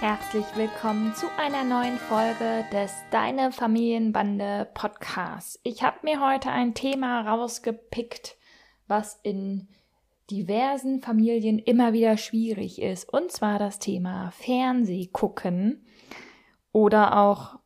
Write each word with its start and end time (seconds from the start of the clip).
Herzlich 0.00 0.44
willkommen 0.54 1.14
zu 1.14 1.26
einer 1.38 1.64
neuen 1.64 1.96
Folge 1.96 2.66
des 2.70 2.92
Deine 3.10 3.50
Familienbande 3.50 4.68
Podcasts. 4.74 5.58
Ich 5.62 5.82
habe 5.82 5.96
mir 6.02 6.20
heute 6.20 6.50
ein 6.50 6.74
Thema 6.74 7.22
rausgepickt, 7.22 8.36
was 8.86 9.18
in 9.22 9.68
diversen 10.30 11.00
Familien 11.00 11.58
immer 11.58 11.94
wieder 11.94 12.18
schwierig 12.18 12.82
ist, 12.82 13.10
und 13.10 13.32
zwar 13.32 13.58
das 13.58 13.78
Thema 13.78 14.32
Fernsehgucken 14.32 15.86
oder 16.72 17.18
auch 17.18 17.58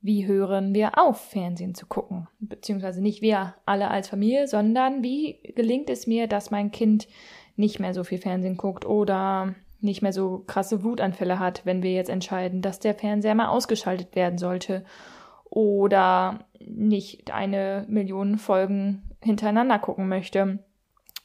wie 0.00 0.28
hören 0.28 0.72
wir 0.72 0.98
auf, 0.98 1.30
Fernsehen 1.30 1.74
zu 1.74 1.86
gucken? 1.86 2.28
Beziehungsweise 2.38 3.02
nicht 3.02 3.22
wir 3.22 3.56
alle 3.66 3.90
als 3.90 4.08
Familie, 4.08 4.46
sondern 4.46 5.02
wie 5.02 5.40
gelingt 5.56 5.90
es 5.90 6.06
mir, 6.06 6.28
dass 6.28 6.52
mein 6.52 6.70
Kind 6.70 7.08
nicht 7.56 7.80
mehr 7.80 7.92
so 7.92 8.04
viel 8.04 8.18
Fernsehen 8.18 8.56
guckt 8.56 8.84
oder 8.84 9.56
nicht 9.84 10.02
mehr 10.02 10.12
so 10.12 10.42
krasse 10.46 10.82
Wutanfälle 10.82 11.38
hat, 11.38 11.64
wenn 11.64 11.82
wir 11.82 11.92
jetzt 11.92 12.10
entscheiden, 12.10 12.62
dass 12.62 12.80
der 12.80 12.94
Fernseher 12.94 13.34
mal 13.34 13.48
ausgeschaltet 13.48 14.16
werden 14.16 14.38
sollte 14.38 14.84
oder 15.44 16.46
nicht 16.58 17.32
eine 17.32 17.84
Million 17.88 18.38
Folgen 18.38 19.02
hintereinander 19.22 19.78
gucken 19.78 20.08
möchte. 20.08 20.58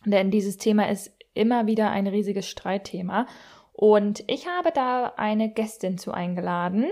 Denn 0.06 0.30
dieses 0.30 0.58
Thema 0.58 0.90
ist 0.90 1.12
immer 1.34 1.66
wieder 1.68 1.90
ein 1.90 2.08
riesiges 2.08 2.48
Streitthema. 2.48 3.26
Und 3.72 4.26
ich 4.28 4.46
habe 4.46 4.72
da 4.74 5.14
eine 5.16 5.50
Gästin 5.50 5.98
zu 5.98 6.12
eingeladen, 6.12 6.92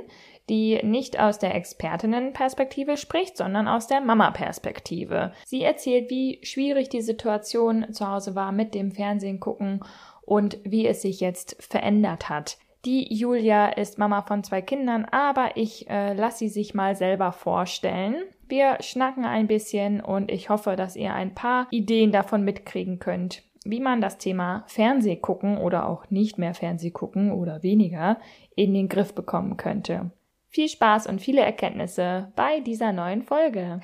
die 0.49 0.79
nicht 0.83 1.19
aus 1.19 1.37
der 1.37 1.53
Expertinnenperspektive 1.53 2.95
spricht, 2.95 3.35
sondern 3.35 3.67
aus 3.67 3.87
der 3.87 3.99
Mama-Perspektive. 3.99 5.33
Sie 5.45 5.63
erzählt, 5.63 6.09
wie 6.09 6.39
schwierig 6.43 6.87
die 6.87 7.01
Situation 7.01 7.91
zu 7.91 8.07
Hause 8.07 8.35
war 8.35 8.53
mit 8.53 8.73
dem 8.73 8.93
Fernsehen 8.93 9.41
gucken 9.41 9.81
und 10.27 10.59
wie 10.65 10.85
es 10.85 11.01
sich 11.01 11.21
jetzt 11.21 11.55
verändert 11.63 12.29
hat. 12.29 12.57
Die 12.85 13.11
Julia 13.13 13.69
ist 13.69 13.97
Mama 13.97 14.21
von 14.21 14.43
zwei 14.43 14.61
Kindern, 14.61 15.05
aber 15.05 15.51
ich 15.55 15.89
äh, 15.89 16.13
lasse 16.13 16.39
sie 16.39 16.49
sich 16.49 16.73
mal 16.73 16.95
selber 16.95 17.31
vorstellen. 17.31 18.15
Wir 18.47 18.77
schnacken 18.81 19.25
ein 19.25 19.47
bisschen 19.47 20.01
und 20.01 20.29
ich 20.29 20.49
hoffe, 20.49 20.75
dass 20.75 20.95
ihr 20.95 21.13
ein 21.13 21.33
paar 21.33 21.67
Ideen 21.71 22.11
davon 22.11 22.43
mitkriegen 22.43 22.99
könnt, 22.99 23.43
wie 23.63 23.79
man 23.79 24.01
das 24.01 24.17
Thema 24.17 24.63
Fernsehgucken 24.67 25.57
oder 25.57 25.87
auch 25.87 26.09
nicht 26.09 26.37
mehr 26.37 26.53
Fernsehgucken 26.53 27.31
oder 27.31 27.63
weniger 27.63 28.19
in 28.55 28.73
den 28.73 28.89
Griff 28.89 29.15
bekommen 29.15 29.55
könnte. 29.57 30.11
Viel 30.49 30.67
Spaß 30.67 31.07
und 31.07 31.21
viele 31.21 31.41
Erkenntnisse 31.41 32.31
bei 32.35 32.59
dieser 32.59 32.91
neuen 32.91 33.23
Folge. 33.23 33.79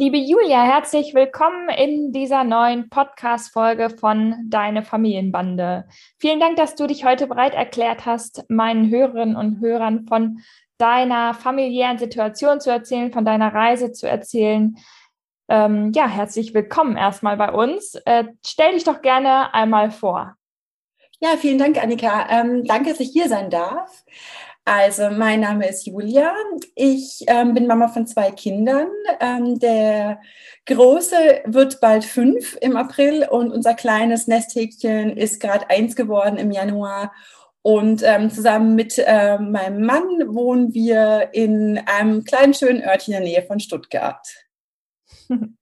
Liebe 0.00 0.16
Julia, 0.16 0.62
herzlich 0.62 1.12
willkommen 1.12 1.68
in 1.70 2.12
dieser 2.12 2.44
neuen 2.44 2.88
Podcast-Folge 2.88 3.90
von 3.90 4.36
Deine 4.46 4.84
Familienbande. 4.84 5.88
Vielen 6.20 6.38
Dank, 6.38 6.54
dass 6.54 6.76
du 6.76 6.86
dich 6.86 7.04
heute 7.04 7.26
bereit 7.26 7.52
erklärt 7.52 8.06
hast, 8.06 8.48
meinen 8.48 8.90
Hörerinnen 8.90 9.34
und 9.34 9.60
Hörern 9.60 10.06
von 10.06 10.38
deiner 10.78 11.34
familiären 11.34 11.98
Situation 11.98 12.60
zu 12.60 12.70
erzählen, 12.70 13.10
von 13.10 13.24
deiner 13.24 13.52
Reise 13.52 13.90
zu 13.90 14.08
erzählen. 14.08 14.76
Ähm, 15.48 15.90
ja, 15.92 16.06
herzlich 16.06 16.54
willkommen 16.54 16.96
erstmal 16.96 17.36
bei 17.36 17.50
uns. 17.50 17.96
Äh, 18.04 18.26
stell 18.46 18.74
dich 18.74 18.84
doch 18.84 19.02
gerne 19.02 19.52
einmal 19.52 19.90
vor. 19.90 20.36
Ja, 21.18 21.30
vielen 21.36 21.58
Dank, 21.58 21.82
Annika. 21.82 22.28
Ähm, 22.30 22.62
danke, 22.64 22.90
dass 22.90 23.00
ich 23.00 23.10
hier 23.10 23.28
sein 23.28 23.50
darf. 23.50 24.04
Also, 24.70 25.08
mein 25.08 25.40
Name 25.40 25.66
ist 25.66 25.86
Julia. 25.86 26.34
Ich 26.74 27.24
ähm, 27.26 27.54
bin 27.54 27.66
Mama 27.66 27.88
von 27.88 28.06
zwei 28.06 28.30
Kindern. 28.30 28.88
Ähm, 29.18 29.58
der 29.58 30.20
Große 30.66 31.40
wird 31.46 31.80
bald 31.80 32.04
fünf 32.04 32.54
im 32.60 32.76
April 32.76 33.26
und 33.30 33.50
unser 33.50 33.72
kleines 33.72 34.26
Nesthäkchen 34.26 35.16
ist 35.16 35.40
gerade 35.40 35.70
eins 35.70 35.96
geworden 35.96 36.36
im 36.36 36.50
Januar. 36.50 37.14
Und 37.62 38.02
ähm, 38.04 38.30
zusammen 38.30 38.74
mit 38.74 38.98
äh, 38.98 39.38
meinem 39.38 39.86
Mann 39.86 40.34
wohnen 40.34 40.74
wir 40.74 41.30
in 41.32 41.80
einem 41.86 42.24
kleinen 42.24 42.52
schönen 42.52 42.82
Örtchen 42.82 43.14
in 43.14 43.22
der 43.22 43.26
Nähe 43.30 43.46
von 43.46 43.60
Stuttgart. 43.60 44.28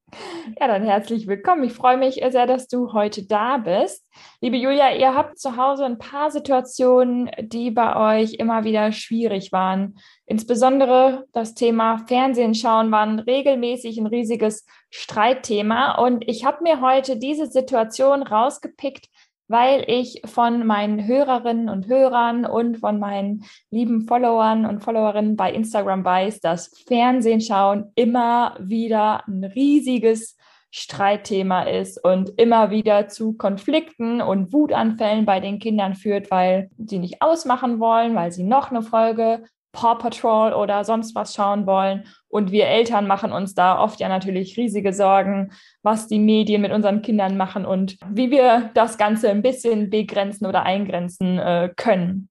Ja, 0.61 0.69
dann 0.69 0.85
herzlich 0.85 1.27
willkommen. 1.27 1.65
Ich 1.65 1.73
freue 1.73 1.97
mich 1.97 2.23
sehr, 2.31 2.47
dass 2.47 2.69
du 2.69 2.93
heute 2.93 3.27
da 3.27 3.59
bist. 3.59 4.09
Liebe 4.41 4.57
Julia, 4.57 4.95
ihr 4.95 5.15
habt 5.15 5.39
zu 5.39 5.57
Hause 5.57 5.85
ein 5.85 5.99
paar 5.99 6.31
Situationen, 6.31 7.29
die 7.41 7.73
bei 7.73 8.23
euch 8.23 8.35
immer 8.35 8.63
wieder 8.63 8.93
schwierig 8.93 9.51
waren. 9.51 9.99
Insbesondere 10.25 11.27
das 11.33 11.55
Thema 11.55 11.99
Fernsehen 12.07 12.55
schauen 12.55 12.93
war 12.93 13.27
regelmäßig 13.27 13.99
ein 13.99 14.07
riesiges 14.07 14.65
Streitthema. 14.91 15.99
Und 15.99 16.27
ich 16.29 16.45
habe 16.45 16.63
mir 16.63 16.81
heute 16.81 17.19
diese 17.19 17.47
Situation 17.47 18.23
rausgepickt, 18.23 19.09
weil 19.49 19.85
ich 19.87 20.23
von 20.25 20.67
meinen 20.67 21.07
Hörerinnen 21.07 21.69
und 21.69 21.87
Hörern 21.87 22.45
und 22.45 22.79
von 22.79 22.99
meinen 22.99 23.45
lieben 23.71 24.07
Followern 24.07 24.67
und 24.67 24.83
Followerinnen 24.83 25.37
bei 25.37 25.53
Instagram 25.53 26.05
weiß, 26.05 26.41
dass 26.41 26.77
Fernsehen 26.87 27.41
schauen 27.41 27.93
immer 27.95 28.57
wieder 28.61 29.27
ein 29.27 29.45
riesiges 29.45 30.37
Streitthema 30.71 31.63
ist 31.63 32.03
und 32.05 32.39
immer 32.39 32.71
wieder 32.71 33.09
zu 33.09 33.35
Konflikten 33.35 34.21
und 34.21 34.53
Wutanfällen 34.53 35.25
bei 35.25 35.41
den 35.41 35.59
Kindern 35.59 35.95
führt, 35.95 36.31
weil 36.31 36.71
sie 36.77 36.99
nicht 36.99 37.23
ausmachen 37.23 37.81
wollen, 37.81 38.15
weil 38.15 38.33
sie 38.33 38.45
noch 38.45 38.71
eine 38.71 38.83
Folge 38.83 39.45
Paw 39.77 39.97
Patrol 39.97 40.55
oder 40.55 40.85
sonst 40.85 41.15
was 41.15 41.35
schauen 41.35 41.67
wollen. 41.67 42.05
Und 42.29 42.51
wir 42.51 42.67
Eltern 42.67 43.07
machen 43.07 43.31
uns 43.31 43.55
da 43.55 43.79
oft 43.79 44.01
ja 44.01 44.09
natürlich 44.09 44.57
riesige 44.57 44.93
Sorgen, 44.93 45.53
was 45.83 46.09
die 46.09 46.19
Medien 46.19 46.63
mit 46.63 46.73
unseren 46.73 47.03
Kindern 47.03 47.37
machen 47.37 47.67
und 47.67 47.99
wie 48.09 48.31
wir 48.31 48.71
das 48.75 48.97
Ganze 48.97 49.31
ein 49.31 49.43
bisschen 49.43 49.91
begrenzen 49.91 50.47
oder 50.47 50.63
eingrenzen 50.63 51.39
äh, 51.39 51.71
können. 51.77 52.31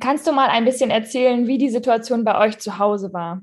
Kannst 0.00 0.26
du 0.26 0.32
mal 0.32 0.48
ein 0.48 0.64
bisschen 0.64 0.90
erzählen, 0.90 1.46
wie 1.46 1.58
die 1.58 1.70
Situation 1.70 2.24
bei 2.24 2.38
euch 2.38 2.58
zu 2.58 2.78
Hause 2.78 3.12
war? 3.12 3.42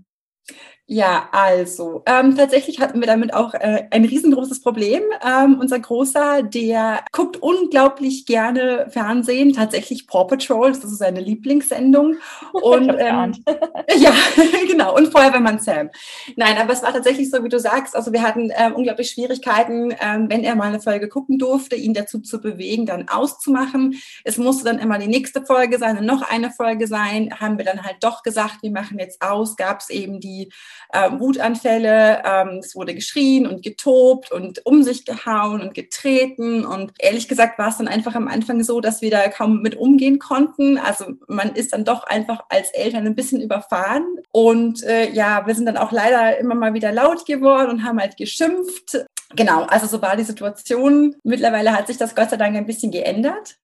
Ja, 0.94 1.29
also 1.31 2.03
ähm, 2.06 2.35
tatsächlich 2.35 2.81
hatten 2.81 3.00
wir 3.00 3.07
damit 3.07 3.34
auch 3.34 3.53
äh, 3.53 3.85
ein 3.91 4.03
riesengroßes 4.03 4.59
Problem. 4.59 5.02
Ähm, 5.25 5.57
unser 5.57 5.79
Großer, 5.79 6.44
der 6.44 7.06
guckt 7.13 7.38
unglaublich 7.38 8.25
gerne 8.25 8.88
Fernsehen, 8.90 9.53
tatsächlich 9.53 10.06
Paw 10.06 10.25
Patrol, 10.28 10.74
das 10.74 10.84
ist 10.84 10.97
seine 10.97 11.22
Lieblingssendung. 11.22 12.18
Und 12.52 12.90
ähm, 12.90 13.41
ja, 14.00 14.13
genau, 14.68 14.94
und 14.97 15.13
Feuerwehrmann 15.13 15.59
Sam. 15.59 15.91
Nein, 16.35 16.57
aber 16.57 16.74
es 16.74 16.84
war 16.84 16.91
tatsächlich 16.91 17.31
so, 17.31 17.41
wie 17.41 17.47
du 17.47 17.59
sagst. 17.59 17.96
Also 17.96 18.12
wir 18.12 18.22
hatten 18.22 18.52
ähm, 18.53 18.75
unglaublich 18.75 19.12
Schwierigkeiten, 19.12 19.96
ähm, 20.02 20.29
wenn 20.29 20.44
er 20.44 20.56
mal 20.56 20.66
eine 20.66 20.81
Folge 20.81 21.08
gucken 21.08 21.38
durfte, 21.38 21.78
ihn 21.78 21.94
dazu 21.94 22.19
zu 22.19 22.41
bewegen, 22.41 22.85
dann 22.85 23.08
auszumachen. 23.08 23.96
Es 24.25 24.38
musste 24.38 24.66
dann 24.66 24.79
immer 24.79 24.97
die 24.97 25.08
nächste 25.08 25.46
Folge 25.46 25.78
sein 25.78 25.97
und 25.97 26.06
noch 26.06 26.29
eine 26.29 26.52
Folge 26.52 26.88
sein. 26.88 27.34
Haben 27.40 27.58
wir 27.58 27.63
dann 27.63 27.84
halt 27.84 27.97
doch 28.02 28.23
gesagt, 28.23 28.58
wir 28.62 28.72
machen 28.72 29.00
jetzt 29.00 29.22
aus. 29.22 29.56
Gab 29.56 29.79
es 29.79 29.90
eben 29.90 30.19
die 30.19 30.50
äh, 30.90 31.12
Wutanfälle. 31.12 32.22
Ähm, 32.25 32.59
es 32.59 32.75
wurde 32.75 32.94
geschrien 32.96 33.47
und 33.47 33.64
getobt 33.64 34.31
und 34.31 34.66
um 34.66 34.84
sich 34.84 35.06
gehauen 35.06 35.62
und 35.62 35.74
getreten. 35.74 36.66
Und 36.66 36.94
ehrlich 37.00 37.28
gesagt 37.28 37.59
war 37.59 37.69
es 37.69 37.78
dann 37.78 37.88
einfach 37.88 38.16
am 38.16 38.28
Anfang 38.28 38.64
so, 38.64 38.81
dass 38.81 39.02
wir 39.02 39.12
da 39.12 39.28
kaum 39.30 39.62
mit 39.62 39.75
umgehen 39.75 40.20
konnten. 40.20 40.78
Also 40.78 41.06
man 41.28 41.56
ist 41.56 41.74
dann 41.74 41.86
doch 41.86 42.03
einfach 42.03 42.46
als 42.50 42.70
Eltern 42.72 43.06
ein 43.06 43.16
bisschen 43.16 43.41
überfahren. 43.41 44.06
Und 44.31 44.84
äh, 44.84 45.09
ja, 45.12 45.46
wir 45.46 45.56
sind 45.56 45.66
dann 45.66 45.78
auch 45.78 45.91
leider 45.91 46.38
immer 46.38 46.56
mal 46.56 46.73
wieder 46.73 46.91
laut 46.91 47.26
geworden 47.26 47.70
und 47.70 47.84
haben 47.84 48.00
halt 48.00 48.17
geschimpft. 48.17 49.06
Genau, 49.35 49.64
also 49.64 49.88
so 49.88 50.02
war 50.02 50.16
die 50.16 50.23
Situation. 50.23 51.16
Mittlerweile 51.23 51.72
hat 51.72 51.88
sich 51.88 51.97
das 51.97 52.16
Gott 52.16 52.29
sei 52.29 52.38
Dank 52.38 52.56
ein 52.56 52.66
bisschen 52.66 52.91
geändert. 52.91 53.58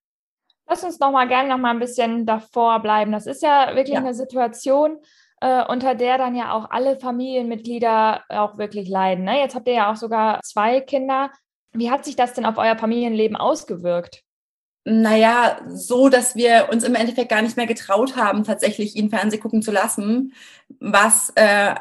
Lass 0.70 0.84
uns 0.84 1.00
noch 1.00 1.12
mal 1.12 1.28
gerne 1.28 1.50
noch 1.50 1.58
mal 1.58 1.72
ein 1.72 1.80
bisschen 1.80 2.26
davor 2.26 2.82
bleiben. 2.82 3.12
Das 3.12 3.26
ist 3.26 3.42
ja 3.42 3.70
wirklich 3.76 3.96
ja. 3.96 4.00
eine 4.00 4.14
Situation, 4.14 4.98
äh, 5.42 5.64
unter 5.66 5.96
der 5.96 6.18
dann 6.18 6.36
ja 6.36 6.54
auch 6.54 6.70
alle 6.70 7.00
Familienmitglieder 7.00 8.24
auch 8.30 8.58
wirklich 8.58 8.90
leiden. 8.90 9.26
Ne? 9.26 9.40
Jetzt 9.40 9.56
habt 9.56 9.68
ihr 9.68 9.76
ja 9.76 9.92
auch 9.92 9.96
sogar 9.96 10.42
zwei 10.44 10.82
Kinder. 10.82 11.32
Wie 11.74 11.92
hat 11.92 12.06
sich 12.06 12.16
das 12.16 12.34
denn 12.34 12.46
auf 12.46 12.58
euer 12.58 12.78
Familienleben 12.78 13.38
ausgewirkt? 13.38 14.24
Naja, 14.90 15.60
so, 15.68 16.08
dass 16.08 16.36
wir 16.36 16.70
uns 16.72 16.86
im 16.86 16.96
Endeffekt 16.96 17.30
gar 17.30 17.42
nicht 17.42 17.58
mehr 17.58 17.68
getraut 17.68 18.16
haben, 18.16 18.46
tatsächlich 18.46 18.96
ihn 18.96 19.10
Fernseh 19.10 19.38
gucken 19.38 19.62
zu 19.62 19.72
lassen, 19.72 20.34
was 20.80 21.34
äh, 21.36 21.76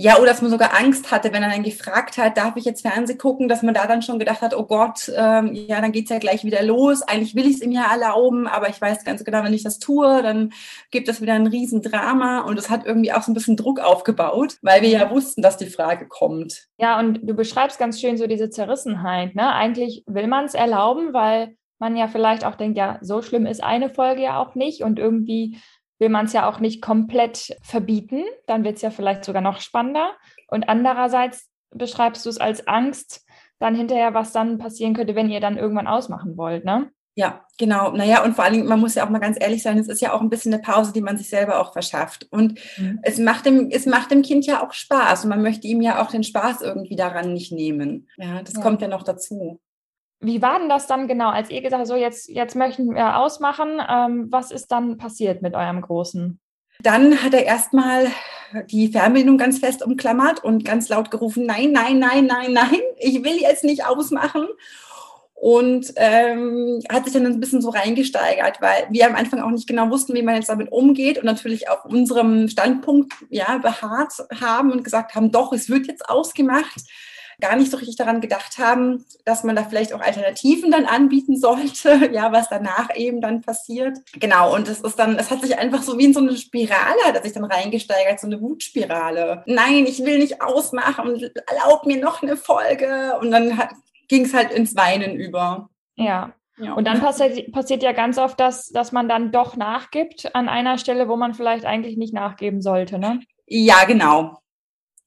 ja, 0.00 0.16
oder 0.18 0.26
dass 0.26 0.42
man 0.42 0.50
sogar 0.52 0.78
Angst 0.78 1.10
hatte, 1.10 1.32
wenn 1.32 1.42
er 1.42 1.50
dann 1.50 1.64
gefragt 1.64 2.18
hat, 2.18 2.36
darf 2.36 2.54
ich 2.54 2.64
jetzt 2.64 2.82
Fernsehen 2.82 3.18
gucken, 3.18 3.48
dass 3.48 3.62
man 3.62 3.74
da 3.74 3.84
dann 3.88 4.00
schon 4.00 4.20
gedacht 4.20 4.42
hat, 4.42 4.54
oh 4.54 4.64
Gott, 4.64 5.10
ähm, 5.16 5.52
ja, 5.52 5.80
dann 5.80 5.90
geht's 5.90 6.10
ja 6.10 6.20
gleich 6.20 6.44
wieder 6.44 6.62
los. 6.62 7.02
Eigentlich 7.02 7.34
will 7.34 7.46
ich 7.46 7.56
es 7.56 7.62
ihm 7.62 7.72
ja 7.72 7.90
erlauben, 7.90 8.46
aber 8.46 8.68
ich 8.68 8.80
weiß 8.80 9.04
ganz 9.04 9.24
genau, 9.24 9.42
wenn 9.42 9.52
ich 9.52 9.64
das 9.64 9.80
tue, 9.80 10.22
dann 10.22 10.52
gibt 10.92 11.08
es 11.08 11.20
wieder 11.20 11.34
ein 11.34 11.48
Riesendrama 11.48 12.42
und 12.42 12.56
es 12.60 12.70
hat 12.70 12.86
irgendwie 12.86 13.12
auch 13.12 13.22
so 13.22 13.32
ein 13.32 13.34
bisschen 13.34 13.56
Druck 13.56 13.80
aufgebaut, 13.80 14.58
weil 14.62 14.82
wir 14.82 14.88
ja 14.88 15.10
wussten, 15.10 15.42
dass 15.42 15.56
die 15.56 15.66
Frage 15.66 16.06
kommt. 16.06 16.68
Ja, 16.78 17.00
und 17.00 17.20
du 17.24 17.34
beschreibst 17.34 17.80
ganz 17.80 18.00
schön 18.00 18.16
so 18.16 18.28
diese 18.28 18.50
Zerrissenheit. 18.50 19.34
Ne? 19.34 19.52
Eigentlich 19.52 20.04
will 20.06 20.28
man 20.28 20.44
es 20.44 20.54
erlauben, 20.54 21.12
weil 21.12 21.56
man 21.80 21.96
ja 21.96 22.06
vielleicht 22.06 22.44
auch 22.44 22.54
denkt, 22.54 22.78
ja, 22.78 22.98
so 23.00 23.20
schlimm 23.20 23.46
ist 23.46 23.64
eine 23.64 23.90
Folge 23.90 24.22
ja 24.22 24.40
auch 24.40 24.54
nicht 24.54 24.82
und 24.82 25.00
irgendwie 25.00 25.58
will 25.98 26.08
man 26.08 26.26
es 26.26 26.32
ja 26.32 26.48
auch 26.48 26.60
nicht 26.60 26.82
komplett 26.82 27.56
verbieten, 27.62 28.24
dann 28.46 28.64
wird 28.64 28.76
es 28.76 28.82
ja 28.82 28.90
vielleicht 28.90 29.24
sogar 29.24 29.42
noch 29.42 29.60
spannender. 29.60 30.12
Und 30.48 30.68
andererseits 30.68 31.48
beschreibst 31.70 32.24
du 32.24 32.30
es 32.30 32.38
als 32.38 32.66
Angst, 32.66 33.24
dann 33.58 33.74
hinterher, 33.74 34.14
was 34.14 34.32
dann 34.32 34.58
passieren 34.58 34.94
könnte, 34.94 35.14
wenn 35.14 35.30
ihr 35.30 35.40
dann 35.40 35.58
irgendwann 35.58 35.88
ausmachen 35.88 36.36
wollt, 36.36 36.64
ne? 36.64 36.90
Ja, 37.18 37.44
genau. 37.58 37.90
Naja, 37.90 38.22
und 38.22 38.36
vor 38.36 38.44
allen 38.44 38.54
Dingen, 38.54 38.68
man 38.68 38.78
muss 38.78 38.94
ja 38.94 39.04
auch 39.04 39.10
mal 39.10 39.18
ganz 39.18 39.36
ehrlich 39.40 39.60
sein, 39.60 39.76
es 39.76 39.88
ist 39.88 40.00
ja 40.00 40.12
auch 40.12 40.20
ein 40.20 40.30
bisschen 40.30 40.54
eine 40.54 40.62
Pause, 40.62 40.92
die 40.92 41.00
man 41.00 41.18
sich 41.18 41.28
selber 41.28 41.58
auch 41.58 41.72
verschafft. 41.72 42.28
Und 42.30 42.60
mhm. 42.76 43.00
es, 43.02 43.18
macht 43.18 43.44
dem, 43.44 43.70
es 43.72 43.86
macht 43.86 44.12
dem 44.12 44.22
Kind 44.22 44.46
ja 44.46 44.64
auch 44.64 44.72
Spaß 44.72 45.24
und 45.24 45.30
man 45.30 45.42
möchte 45.42 45.66
ihm 45.66 45.82
ja 45.82 46.00
auch 46.00 46.12
den 46.12 46.22
Spaß 46.22 46.62
irgendwie 46.62 46.94
daran 46.94 47.32
nicht 47.32 47.50
nehmen. 47.50 48.06
Ja, 48.18 48.40
das 48.42 48.54
ja. 48.54 48.60
kommt 48.60 48.82
ja 48.82 48.86
noch 48.86 49.02
dazu. 49.02 49.58
Wie 50.20 50.42
war 50.42 50.58
denn 50.58 50.68
das 50.68 50.86
dann 50.86 51.06
genau, 51.06 51.30
als 51.30 51.50
ihr 51.50 51.62
gesagt 51.62 51.80
habt, 51.80 51.88
so 51.88 51.96
jetzt, 51.96 52.28
jetzt 52.28 52.56
möchten 52.56 52.94
wir 52.94 53.18
ausmachen? 53.18 53.80
Ähm, 53.88 54.26
was 54.30 54.50
ist 54.50 54.72
dann 54.72 54.98
passiert 54.98 55.42
mit 55.42 55.54
eurem 55.54 55.80
Großen? 55.80 56.40
Dann 56.80 57.22
hat 57.22 57.34
er 57.34 57.44
erstmal 57.44 58.08
die 58.70 58.88
Fernbedienung 58.88 59.38
ganz 59.38 59.58
fest 59.58 59.82
umklammert 59.82 60.42
und 60.42 60.64
ganz 60.64 60.88
laut 60.88 61.10
gerufen, 61.10 61.46
nein, 61.46 61.72
nein, 61.72 61.98
nein, 61.98 62.26
nein, 62.26 62.52
nein, 62.52 62.80
ich 62.98 63.22
will 63.24 63.36
jetzt 63.40 63.64
nicht 63.64 63.84
ausmachen. 63.84 64.46
Und 65.34 65.92
ähm, 65.94 66.82
hat 66.90 67.04
sich 67.04 67.12
dann 67.12 67.24
ein 67.24 67.38
bisschen 67.38 67.62
so 67.62 67.70
reingesteigert, 67.70 68.60
weil 68.60 68.88
wir 68.90 69.06
am 69.06 69.14
Anfang 69.14 69.40
auch 69.40 69.50
nicht 69.50 69.68
genau 69.68 69.88
wussten, 69.88 70.14
wie 70.14 70.22
man 70.22 70.34
jetzt 70.34 70.48
damit 70.48 70.72
umgeht 70.72 71.16
und 71.18 71.26
natürlich 71.26 71.68
auf 71.68 71.84
unserem 71.84 72.48
Standpunkt 72.48 73.12
ja 73.30 73.58
beharrt 73.58 74.14
haben 74.40 74.72
und 74.72 74.82
gesagt 74.82 75.14
haben, 75.14 75.30
doch, 75.30 75.52
es 75.52 75.70
wird 75.70 75.86
jetzt 75.86 76.08
ausgemacht 76.08 76.82
gar 77.40 77.56
nicht 77.56 77.70
so 77.70 77.76
richtig 77.76 77.96
daran 77.96 78.20
gedacht 78.20 78.58
haben, 78.58 79.04
dass 79.24 79.44
man 79.44 79.54
da 79.54 79.64
vielleicht 79.64 79.92
auch 79.92 80.00
Alternativen 80.00 80.70
dann 80.70 80.86
anbieten 80.86 81.36
sollte, 81.36 82.10
ja, 82.12 82.32
was 82.32 82.48
danach 82.48 82.94
eben 82.96 83.20
dann 83.20 83.42
passiert. 83.42 83.98
Genau, 84.14 84.54
und 84.54 84.68
es 84.68 84.80
ist 84.80 84.98
dann, 84.98 85.16
es 85.16 85.30
hat 85.30 85.42
sich 85.42 85.58
einfach 85.58 85.82
so 85.82 85.98
wie 85.98 86.06
in 86.06 86.14
so 86.14 86.20
eine 86.20 86.36
Spirale, 86.36 87.04
hat 87.04 87.14
er 87.14 87.22
sich 87.22 87.32
dann 87.32 87.44
reingesteigert, 87.44 88.18
so 88.20 88.26
eine 88.26 88.40
Wutspirale. 88.40 89.44
Nein, 89.46 89.86
ich 89.86 90.04
will 90.04 90.18
nicht 90.18 90.42
ausmachen, 90.42 91.30
erlaub 91.46 91.86
mir 91.86 92.02
noch 92.02 92.22
eine 92.22 92.36
Folge. 92.36 93.16
Und 93.20 93.30
dann 93.30 93.60
ging 94.08 94.24
es 94.24 94.34
halt 94.34 94.50
ins 94.50 94.74
Weinen 94.76 95.14
über. 95.14 95.68
Ja, 95.96 96.32
ja. 96.58 96.72
Und 96.72 96.86
dann 96.86 97.00
passiert, 97.00 97.52
passiert 97.52 97.84
ja 97.84 97.92
ganz 97.92 98.18
oft, 98.18 98.40
dass, 98.40 98.68
dass 98.68 98.90
man 98.90 99.08
dann 99.08 99.30
doch 99.30 99.56
nachgibt 99.56 100.34
an 100.34 100.48
einer 100.48 100.76
Stelle, 100.76 101.08
wo 101.08 101.16
man 101.16 101.34
vielleicht 101.34 101.64
eigentlich 101.64 101.96
nicht 101.96 102.12
nachgeben 102.12 102.62
sollte, 102.62 102.98
ne? 102.98 103.20
Ja, 103.46 103.84
genau 103.84 104.38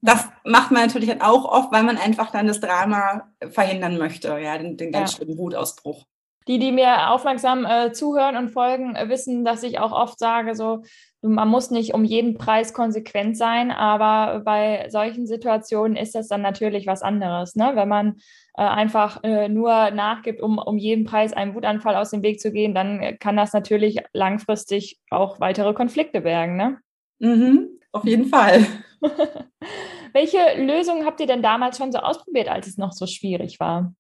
das 0.01 0.27
macht 0.43 0.71
man 0.71 0.81
natürlich 0.83 1.21
auch 1.21 1.45
oft, 1.45 1.71
weil 1.71 1.83
man 1.83 1.97
einfach 1.97 2.31
dann 2.31 2.47
das 2.47 2.59
Drama 2.59 3.29
verhindern 3.49 3.97
möchte, 3.97 4.37
ja, 4.39 4.57
den, 4.57 4.77
den 4.77 4.91
ganz 4.91 5.11
ja. 5.11 5.17
schlimmen 5.17 5.37
Wutausbruch. 5.37 6.05
Die, 6.47 6.57
die 6.57 6.71
mir 6.71 7.11
aufmerksam 7.11 7.65
äh, 7.65 7.91
zuhören 7.91 8.35
und 8.35 8.49
folgen, 8.49 8.95
äh, 8.95 9.09
wissen, 9.09 9.45
dass 9.45 9.61
ich 9.61 9.79
auch 9.79 9.91
oft 9.91 10.17
sage, 10.17 10.55
so, 10.55 10.81
man 11.21 11.47
muss 11.47 11.69
nicht 11.69 11.93
um 11.93 12.03
jeden 12.03 12.39
Preis 12.39 12.73
konsequent 12.73 13.37
sein, 13.37 13.69
aber 13.69 14.39
bei 14.43 14.89
solchen 14.89 15.27
Situationen 15.27 15.95
ist 15.95 16.15
das 16.15 16.27
dann 16.27 16.41
natürlich 16.41 16.87
was 16.87 17.03
anderes. 17.03 17.55
Ne? 17.55 17.73
Wenn 17.75 17.87
man 17.87 18.15
äh, 18.55 18.63
einfach 18.63 19.23
äh, 19.23 19.49
nur 19.49 19.91
nachgibt, 19.91 20.41
um 20.41 20.57
um 20.57 20.79
jeden 20.79 21.05
Preis 21.05 21.31
einem 21.31 21.53
Wutanfall 21.53 21.95
aus 21.95 22.09
dem 22.09 22.23
Weg 22.23 22.39
zu 22.39 22.51
gehen, 22.51 22.73
dann 22.73 23.19
kann 23.19 23.37
das 23.37 23.53
natürlich 23.53 23.99
langfristig 24.11 24.99
auch 25.11 25.39
weitere 25.39 25.75
Konflikte 25.75 26.21
bergen. 26.21 26.55
Ne? 26.55 26.79
Mhm, 27.19 27.79
auf 27.91 28.03
jeden 28.03 28.25
Fall. 28.25 28.65
Welche 30.13 30.39
Lösungen 30.57 31.05
habt 31.05 31.19
ihr 31.19 31.27
denn 31.27 31.41
damals 31.41 31.77
schon 31.77 31.91
so 31.91 31.99
ausprobiert, 31.99 32.49
als 32.49 32.67
es 32.67 32.77
noch 32.77 32.91
so 32.91 33.07
schwierig 33.07 33.59
war? 33.59 33.93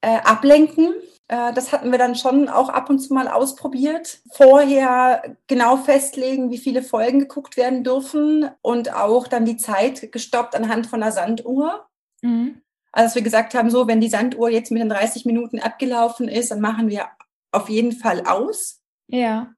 Äh, 0.00 0.18
ablenken. 0.18 0.94
Äh, 1.28 1.52
das 1.54 1.72
hatten 1.72 1.90
wir 1.90 1.98
dann 1.98 2.14
schon 2.14 2.48
auch 2.48 2.68
ab 2.68 2.90
und 2.90 2.98
zu 2.98 3.14
mal 3.14 3.28
ausprobiert. 3.28 4.20
Vorher 4.32 5.36
genau 5.46 5.76
festlegen, 5.76 6.50
wie 6.50 6.58
viele 6.58 6.82
Folgen 6.82 7.20
geguckt 7.20 7.56
werden 7.56 7.84
dürfen 7.84 8.50
und 8.60 8.94
auch 8.94 9.26
dann 9.26 9.46
die 9.46 9.56
Zeit 9.56 10.12
gestoppt 10.12 10.54
anhand 10.54 10.86
von 10.86 11.02
einer 11.02 11.12
Sanduhr. 11.12 11.86
Mhm. 12.22 12.60
Also, 12.92 13.06
dass 13.06 13.14
wir 13.16 13.22
gesagt 13.22 13.54
haben, 13.54 13.70
so, 13.70 13.88
wenn 13.88 14.00
die 14.00 14.08
Sanduhr 14.08 14.50
jetzt 14.50 14.70
mit 14.70 14.80
den 14.80 14.88
30 14.88 15.24
Minuten 15.24 15.58
abgelaufen 15.58 16.28
ist, 16.28 16.50
dann 16.50 16.60
machen 16.60 16.88
wir 16.88 17.08
auf 17.50 17.68
jeden 17.68 17.92
Fall 17.92 18.24
aus. 18.26 18.80
Ja. 19.08 19.54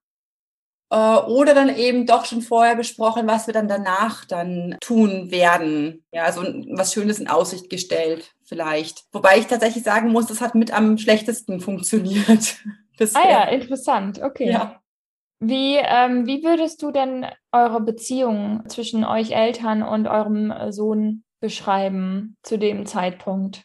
Äh, 0.91 1.17
oder 1.17 1.55
dann 1.55 1.75
eben 1.75 2.06
doch 2.06 2.25
schon 2.25 2.43
vorher 2.43 2.77
besprochen, 2.77 3.27
was 3.27 3.47
wir 3.47 3.55
dann 3.55 3.69
danach 3.69 4.25
dann 4.25 4.77
tun 4.81 5.31
werden. 5.31 6.05
Ja, 6.12 6.25
also 6.25 6.43
was 6.43 6.93
Schönes 6.93 7.19
in 7.19 7.29
Aussicht 7.29 7.71
gestellt 7.71 8.35
vielleicht. 8.44 9.05
Wobei 9.12 9.38
ich 9.38 9.47
tatsächlich 9.47 9.83
sagen 9.83 10.11
muss, 10.11 10.27
das 10.27 10.41
hat 10.41 10.55
mit 10.55 10.73
am 10.73 10.99
schlechtesten 10.99 11.61
funktioniert. 11.61 12.59
ah 13.15 13.29
ja, 13.29 13.44
interessant. 13.44 14.23
Okay. 14.23 14.50
Ja. 14.50 14.81
Wie, 15.38 15.77
ähm, 15.77 16.27
wie 16.27 16.43
würdest 16.43 16.83
du 16.83 16.93
denn 16.93 17.27
eure 17.53 17.81
Beziehung 17.81 18.62
zwischen 18.69 19.05
euch 19.05 19.33
Eltern 19.33 19.83
und 19.83 20.06
eurem 20.06 20.53
Sohn 20.71 21.25
beschreiben 21.41 22.37
zu 22.43 22.59
dem 22.59 22.87
Zeitpunkt? 22.87 23.65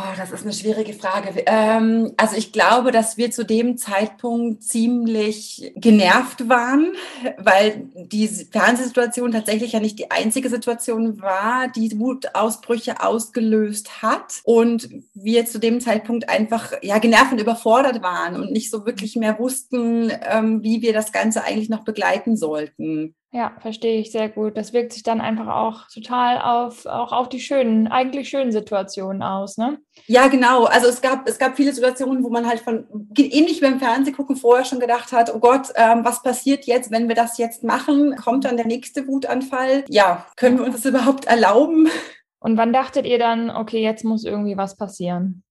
Oh, 0.00 0.14
das 0.16 0.30
ist 0.30 0.44
eine 0.44 0.52
schwierige 0.52 0.92
Frage. 0.92 1.42
Ähm, 1.46 2.12
also 2.16 2.36
ich 2.36 2.52
glaube, 2.52 2.92
dass 2.92 3.16
wir 3.16 3.32
zu 3.32 3.44
dem 3.44 3.76
Zeitpunkt 3.76 4.62
ziemlich 4.62 5.72
genervt 5.74 6.48
waren, 6.48 6.92
weil 7.36 7.88
die 7.96 8.28
Fernsehsituation 8.28 9.32
tatsächlich 9.32 9.72
ja 9.72 9.80
nicht 9.80 9.98
die 9.98 10.12
einzige 10.12 10.50
Situation 10.50 11.20
war, 11.20 11.66
die 11.66 11.98
Wutausbrüche 11.98 13.02
ausgelöst 13.02 14.00
hat. 14.00 14.40
Und 14.44 14.88
wir 15.14 15.46
zu 15.46 15.58
dem 15.58 15.80
Zeitpunkt 15.80 16.28
einfach 16.28 16.74
ja 16.80 16.98
genervt 16.98 17.32
und 17.32 17.40
überfordert 17.40 18.00
waren 18.00 18.36
und 18.36 18.52
nicht 18.52 18.70
so 18.70 18.86
wirklich 18.86 19.16
mehr 19.16 19.40
wussten, 19.40 20.12
ähm, 20.30 20.62
wie 20.62 20.80
wir 20.80 20.92
das 20.92 21.10
Ganze 21.10 21.42
eigentlich 21.42 21.70
noch 21.70 21.82
begleiten 21.82 22.36
sollten. 22.36 23.16
Ja, 23.30 23.52
verstehe 23.60 24.00
ich 24.00 24.10
sehr 24.10 24.30
gut. 24.30 24.56
Das 24.56 24.72
wirkt 24.72 24.94
sich 24.94 25.02
dann 25.02 25.20
einfach 25.20 25.48
auch 25.48 25.86
total 25.92 26.40
auf, 26.40 26.86
auch 26.86 27.12
auf 27.12 27.28
die 27.28 27.40
schönen, 27.40 27.86
eigentlich 27.86 28.30
schönen 28.30 28.52
Situationen 28.52 29.22
aus, 29.22 29.58
ne? 29.58 29.78
Ja, 30.06 30.28
genau. 30.28 30.64
Also 30.64 30.88
es 30.88 31.02
gab, 31.02 31.28
es 31.28 31.38
gab 31.38 31.56
viele 31.56 31.74
Situationen, 31.74 32.24
wo 32.24 32.30
man 32.30 32.46
halt 32.46 32.60
von, 32.60 32.86
ähnlich 33.18 33.60
beim 33.60 33.80
Fernsehgucken 33.80 34.36
vorher 34.36 34.64
schon 34.64 34.80
gedacht 34.80 35.12
hat, 35.12 35.34
oh 35.34 35.40
Gott, 35.40 35.68
ähm, 35.74 36.06
was 36.06 36.22
passiert 36.22 36.64
jetzt, 36.64 36.90
wenn 36.90 37.08
wir 37.08 37.14
das 37.14 37.36
jetzt 37.36 37.64
machen? 37.64 38.16
Kommt 38.16 38.46
dann 38.46 38.56
der 38.56 38.66
nächste 38.66 39.06
Wutanfall? 39.06 39.84
Ja, 39.90 40.26
können 40.36 40.58
wir 40.58 40.64
uns 40.64 40.76
das 40.76 40.86
überhaupt 40.86 41.26
erlauben? 41.26 41.88
Und 42.40 42.56
wann 42.56 42.72
dachtet 42.72 43.04
ihr 43.04 43.18
dann, 43.18 43.50
okay, 43.50 43.82
jetzt 43.82 44.04
muss 44.04 44.24
irgendwie 44.24 44.56
was 44.56 44.76
passieren? 44.76 45.42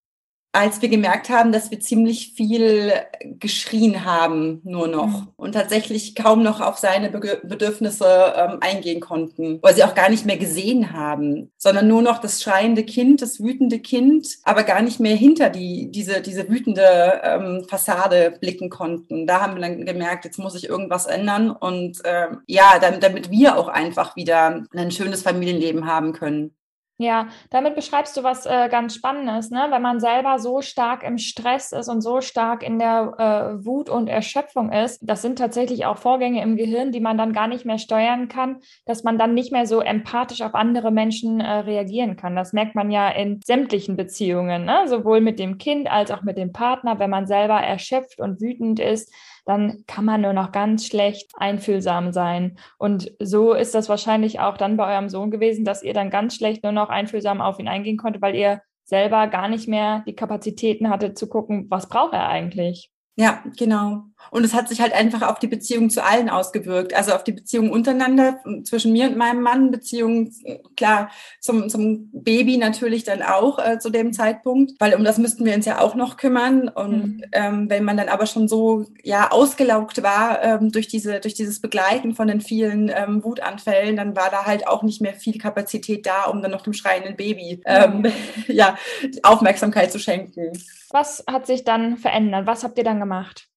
Als 0.57 0.81
wir 0.81 0.89
gemerkt 0.89 1.29
haben, 1.29 1.51
dass 1.51 1.69
wir 1.69 1.79
ziemlich 1.79 2.33
viel 2.35 2.91
geschrien 3.39 4.05
haben, 4.05 4.59
nur 4.63 4.87
noch 4.87 5.21
mhm. 5.21 5.27
und 5.35 5.51
tatsächlich 5.51 6.15
kaum 6.15 6.41
noch 6.41 6.61
auf 6.61 6.77
seine 6.79 7.11
Be 7.11 7.39
Bedürfnisse 7.43 8.33
ähm, 8.35 8.57
eingehen 8.61 8.99
konnten, 8.99 9.59
weil 9.61 9.75
sie 9.75 9.83
auch 9.83 9.93
gar 9.93 10.09
nicht 10.09 10.25
mehr 10.25 10.37
gesehen 10.37 10.93
haben, 10.93 11.51
sondern 11.57 11.87
nur 11.87 12.01
noch 12.01 12.17
das 12.19 12.41
schreiende 12.41 12.83
Kind, 12.83 13.21
das 13.21 13.39
wütende 13.39 13.79
Kind, 13.79 14.39
aber 14.43 14.63
gar 14.63 14.81
nicht 14.81 14.99
mehr 14.99 15.15
hinter 15.15 15.49
die, 15.49 15.91
diese, 15.91 16.21
diese 16.21 16.49
wütende 16.49 17.21
ähm, 17.23 17.65
Fassade 17.69 18.33
blicken 18.39 18.69
konnten. 18.69 19.27
Da 19.27 19.41
haben 19.41 19.55
wir 19.55 19.61
dann 19.61 19.85
gemerkt, 19.85 20.25
jetzt 20.25 20.39
muss 20.39 20.55
ich 20.55 20.67
irgendwas 20.67 21.05
ändern 21.05 21.51
und 21.51 21.99
ähm, 22.03 22.39
ja, 22.47 22.79
damit, 22.81 23.03
damit 23.03 23.29
wir 23.29 23.57
auch 23.57 23.67
einfach 23.67 24.15
wieder 24.15 24.63
ein 24.75 24.91
schönes 24.91 25.21
Familienleben 25.21 25.85
haben 25.85 26.13
können. 26.13 26.56
Ja, 26.99 27.27
damit 27.51 27.75
beschreibst 27.75 28.17
du 28.17 28.23
was 28.23 28.47
äh, 28.47 28.69
ganz 28.69 28.95
Spannendes, 28.95 29.51
ne? 29.51 29.67
Wenn 29.69 29.83
man 29.83 29.99
selber 29.99 30.39
so 30.39 30.61
stark 30.61 31.03
im 31.03 31.19
Stress 31.19 31.71
ist 31.71 31.89
und 31.89 32.01
so 32.01 32.21
stark 32.21 32.63
in 32.63 32.79
der 32.79 33.13
äh, 33.59 33.65
Wut 33.65 33.87
und 33.87 34.07
Erschöpfung 34.07 34.71
ist, 34.71 34.99
das 35.03 35.21
sind 35.21 35.37
tatsächlich 35.37 35.85
auch 35.85 35.99
Vorgänge 35.99 36.41
im 36.41 36.57
Gehirn, 36.57 36.91
die 36.91 36.99
man 36.99 37.15
dann 37.15 37.33
gar 37.33 37.47
nicht 37.47 37.65
mehr 37.65 37.77
steuern 37.77 38.29
kann, 38.29 38.61
dass 38.85 39.03
man 39.03 39.19
dann 39.19 39.35
nicht 39.35 39.51
mehr 39.51 39.67
so 39.67 39.79
empathisch 39.79 40.41
auf 40.41 40.55
andere 40.55 40.89
Menschen 40.89 41.39
äh, 41.39 41.59
reagieren 41.59 42.15
kann. 42.15 42.35
Das 42.35 42.51
merkt 42.51 42.73
man 42.73 42.89
ja 42.89 43.09
in 43.09 43.41
sämtlichen 43.45 43.95
Beziehungen, 43.95 44.65
ne? 44.65 44.87
sowohl 44.87 45.21
mit 45.21 45.37
dem 45.37 45.59
Kind 45.59 45.91
als 45.91 46.09
auch 46.09 46.23
mit 46.23 46.39
dem 46.39 46.51
Partner, 46.51 46.97
wenn 46.97 47.11
man 47.11 47.27
selber 47.27 47.61
erschöpft 47.61 48.19
und 48.19 48.41
wütend 48.41 48.79
ist 48.79 49.13
dann 49.47 49.85
kann 49.87 50.03
man 50.03 50.21
nur 50.21 50.33
noch 50.33 50.51
ganz 50.51 50.85
schlecht 50.85 51.31
einfühlsam 51.37 52.11
sein. 52.11 52.57
Und 52.77 53.13
so 53.19 53.53
ist 53.53 53.73
das 53.73 53.87
wahrscheinlich 53.87 54.41
auch 54.41 54.57
dann 54.57 54.75
bei 54.75 54.93
eurem 54.93 55.07
Sohn 55.07 55.31
gewesen, 55.31 55.63
dass 55.63 55.83
ihr 55.83 55.93
dann 55.93 56.09
ganz 56.09 56.35
schlecht 56.35 56.63
nur 56.63 56.73
noch 56.73 56.89
einfühlsam 56.89 57.39
auf 57.39 57.57
ihn 57.57 57.69
eingehen 57.69 57.97
konntet, 57.97 58.21
weil 58.21 58.35
ihr 58.35 58.61
selber 58.83 59.27
gar 59.27 59.47
nicht 59.47 59.67
mehr 59.67 60.03
die 60.05 60.15
Kapazitäten 60.15 60.89
hattet 60.89 61.17
zu 61.17 61.27
gucken, 61.27 61.67
was 61.69 61.87
braucht 61.87 62.13
er 62.13 62.27
eigentlich. 62.27 62.91
Ja, 63.15 63.41
genau. 63.57 64.03
Und 64.31 64.43
es 64.43 64.53
hat 64.53 64.69
sich 64.69 64.81
halt 64.81 64.93
einfach 64.93 65.21
auf 65.21 65.39
die 65.39 65.47
Beziehung 65.47 65.89
zu 65.89 66.03
allen 66.03 66.29
ausgewirkt. 66.29 66.93
Also 66.93 67.13
auf 67.13 67.23
die 67.23 67.31
Beziehung 67.31 67.71
untereinander, 67.71 68.39
zwischen 68.63 68.91
mir 68.91 69.07
und 69.07 69.17
meinem 69.17 69.41
Mann, 69.41 69.71
Beziehung, 69.71 70.31
klar, 70.75 71.09
zum, 71.39 71.69
zum 71.69 72.09
Baby 72.11 72.57
natürlich 72.57 73.03
dann 73.03 73.21
auch 73.21 73.59
äh, 73.59 73.79
zu 73.79 73.89
dem 73.89 74.13
Zeitpunkt, 74.13 74.73
weil 74.79 74.95
um 74.95 75.03
das 75.03 75.17
müssten 75.17 75.45
wir 75.45 75.55
uns 75.55 75.65
ja 75.65 75.79
auch 75.79 75.95
noch 75.95 76.17
kümmern. 76.17 76.67
Und 76.69 77.17
mhm. 77.17 77.23
ähm, 77.31 77.69
wenn 77.69 77.83
man 77.83 77.97
dann 77.97 78.09
aber 78.09 78.25
schon 78.25 78.47
so 78.47 78.85
ja 79.03 79.31
ausgelaugt 79.31 80.03
war 80.03 80.43
ähm, 80.43 80.71
durch 80.71 80.87
diese, 80.87 81.19
durch 81.19 81.33
dieses 81.33 81.61
Begleiten 81.61 82.15
von 82.15 82.27
den 82.27 82.41
vielen 82.41 82.89
ähm, 82.93 83.23
Wutanfällen, 83.23 83.95
dann 83.95 84.15
war 84.15 84.29
da 84.29 84.45
halt 84.45 84.67
auch 84.67 84.83
nicht 84.83 85.01
mehr 85.01 85.13
viel 85.13 85.37
Kapazität 85.37 86.05
da, 86.05 86.25
um 86.25 86.41
dann 86.41 86.51
noch 86.51 86.61
dem 86.61 86.73
schreienden 86.73 87.15
Baby 87.15 87.61
ähm, 87.65 88.01
mhm. 88.01 88.11
ja, 88.47 88.77
Aufmerksamkeit 89.23 89.91
zu 89.91 89.99
schenken. 89.99 90.51
Was 90.89 91.23
hat 91.29 91.47
sich 91.47 91.63
dann 91.63 91.97
verändert? 91.97 92.45
Was 92.45 92.63
habt 92.63 92.77
ihr 92.77 92.83
dann 92.83 92.99
gemacht? 92.99 93.47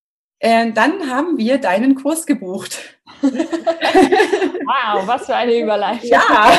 Äh, 0.43 0.73
dann 0.73 1.11
haben 1.11 1.37
wir 1.37 1.59
deinen 1.59 1.95
Kurs 1.95 2.25
gebucht. 2.25 2.79
wow, 3.23 5.07
was 5.07 5.27
für 5.27 5.35
eine 5.35 5.59
Überleitung. 5.59 6.09
Ja. 6.09 6.53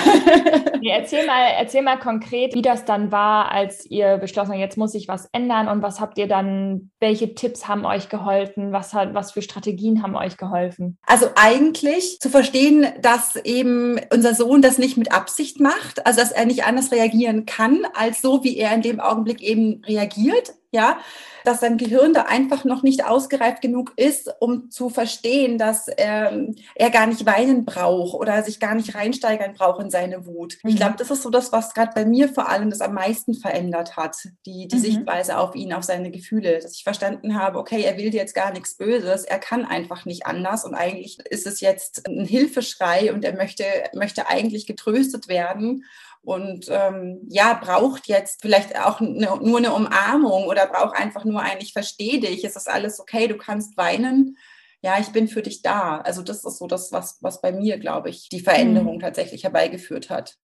nee, 0.79 0.91
erzähl, 0.91 1.25
mal, 1.25 1.47
erzähl 1.57 1.81
mal 1.81 1.97
konkret, 1.97 2.53
wie 2.53 2.61
das 2.61 2.85
dann 2.85 3.11
war, 3.11 3.51
als 3.51 3.89
ihr 3.89 4.17
beschlossen 4.17 4.51
habt, 4.51 4.59
jetzt 4.59 4.77
muss 4.77 4.91
sich 4.91 5.07
was 5.07 5.29
ändern 5.31 5.67
und 5.67 5.81
was 5.81 5.99
habt 5.99 6.19
ihr 6.19 6.27
dann, 6.27 6.91
welche 6.99 7.33
Tipps 7.33 7.67
haben 7.67 7.85
euch 7.85 8.09
geholfen, 8.09 8.71
was, 8.71 8.93
hat, 8.93 9.15
was 9.15 9.31
für 9.31 9.41
Strategien 9.41 10.03
haben 10.03 10.15
euch 10.15 10.37
geholfen? 10.37 10.99
Also 11.07 11.29
eigentlich 11.35 12.19
zu 12.19 12.29
verstehen, 12.29 12.85
dass 13.01 13.35
eben 13.37 13.99
unser 14.13 14.35
Sohn 14.35 14.61
das 14.61 14.77
nicht 14.77 14.97
mit 14.97 15.11
Absicht 15.11 15.59
macht, 15.59 16.05
also 16.05 16.19
dass 16.19 16.31
er 16.31 16.45
nicht 16.45 16.65
anders 16.65 16.91
reagieren 16.91 17.47
kann, 17.47 17.87
als 17.95 18.21
so, 18.21 18.43
wie 18.43 18.57
er 18.57 18.75
in 18.75 18.83
dem 18.83 18.99
Augenblick 18.99 19.41
eben 19.41 19.81
reagiert 19.87 20.53
ja, 20.71 20.99
dass 21.43 21.59
sein 21.59 21.77
Gehirn 21.77 22.13
da 22.13 22.23
einfach 22.23 22.63
noch 22.63 22.83
nicht 22.83 23.05
ausgereift 23.05 23.61
genug 23.61 23.93
ist, 23.97 24.33
um 24.39 24.69
zu 24.69 24.89
verstehen, 24.89 25.57
dass 25.57 25.87
ähm, 25.97 26.55
er 26.75 26.89
gar 26.89 27.07
nicht 27.07 27.25
weinen 27.25 27.65
braucht 27.65 28.13
oder 28.13 28.41
sich 28.43 28.59
gar 28.59 28.75
nicht 28.75 28.95
reinsteigern 28.95 29.53
braucht 29.53 29.81
in 29.81 29.89
seine 29.89 30.25
Wut. 30.25 30.57
Mhm. 30.63 30.69
Ich 30.69 30.75
glaube, 30.77 30.95
das 30.97 31.11
ist 31.11 31.23
so 31.23 31.29
das, 31.29 31.51
was 31.51 31.73
gerade 31.73 31.91
bei 31.93 32.05
mir 32.05 32.29
vor 32.29 32.49
allem 32.49 32.69
das 32.69 32.81
am 32.81 32.93
meisten 32.93 33.33
verändert 33.33 33.97
hat, 33.97 34.17
die, 34.45 34.67
die 34.67 34.77
mhm. 34.77 34.81
Sichtweise 34.81 35.37
auf 35.37 35.55
ihn, 35.55 35.73
auf 35.73 35.83
seine 35.83 36.11
Gefühle, 36.11 36.59
dass 36.59 36.75
ich 36.75 36.83
verstanden 36.83 37.35
habe, 37.35 37.59
okay, 37.59 37.81
er 37.81 37.97
will 37.97 38.11
dir 38.11 38.21
jetzt 38.21 38.35
gar 38.35 38.53
nichts 38.53 38.77
Böses, 38.77 39.23
er 39.23 39.39
kann 39.39 39.65
einfach 39.65 40.05
nicht 40.05 40.25
anders 40.25 40.63
und 40.63 40.75
eigentlich 40.75 41.19
ist 41.29 41.47
es 41.47 41.59
jetzt 41.59 42.07
ein 42.07 42.25
Hilfeschrei 42.25 43.13
und 43.13 43.25
er 43.25 43.35
möchte, 43.35 43.65
möchte 43.93 44.27
eigentlich 44.27 44.67
getröstet 44.67 45.27
werden 45.27 45.83
und 46.23 46.67
ähm, 46.69 47.21
ja, 47.29 47.59
braucht 47.61 48.07
jetzt 48.07 48.41
vielleicht 48.41 48.79
auch 48.79 48.99
ne, 48.99 49.29
nur 49.41 49.57
eine 49.57 49.73
Umarmung 49.73 50.45
oder 50.45 50.67
braucht 50.67 50.95
einfach 50.95 51.25
nur 51.25 51.41
ein, 51.41 51.57
ich 51.59 51.73
verstehe 51.73 52.19
dich, 52.19 52.43
es 52.43 52.55
ist 52.55 52.69
alles 52.69 52.99
okay, 52.99 53.27
du 53.27 53.37
kannst 53.37 53.75
weinen. 53.77 54.37
Ja, 54.83 54.99
ich 54.99 55.09
bin 55.09 55.27
für 55.27 55.41
dich 55.41 55.61
da. 55.61 55.99
Also 56.01 56.23
das 56.23 56.43
ist 56.43 56.57
so 56.57 56.67
das, 56.67 56.91
was, 56.91 57.17
was 57.21 57.41
bei 57.41 57.51
mir, 57.51 57.77
glaube 57.77 58.09
ich, 58.09 58.29
die 58.29 58.39
Veränderung 58.39 58.95
mhm. 58.95 59.01
tatsächlich 59.01 59.43
herbeigeführt 59.43 60.09
hat. 60.09 60.37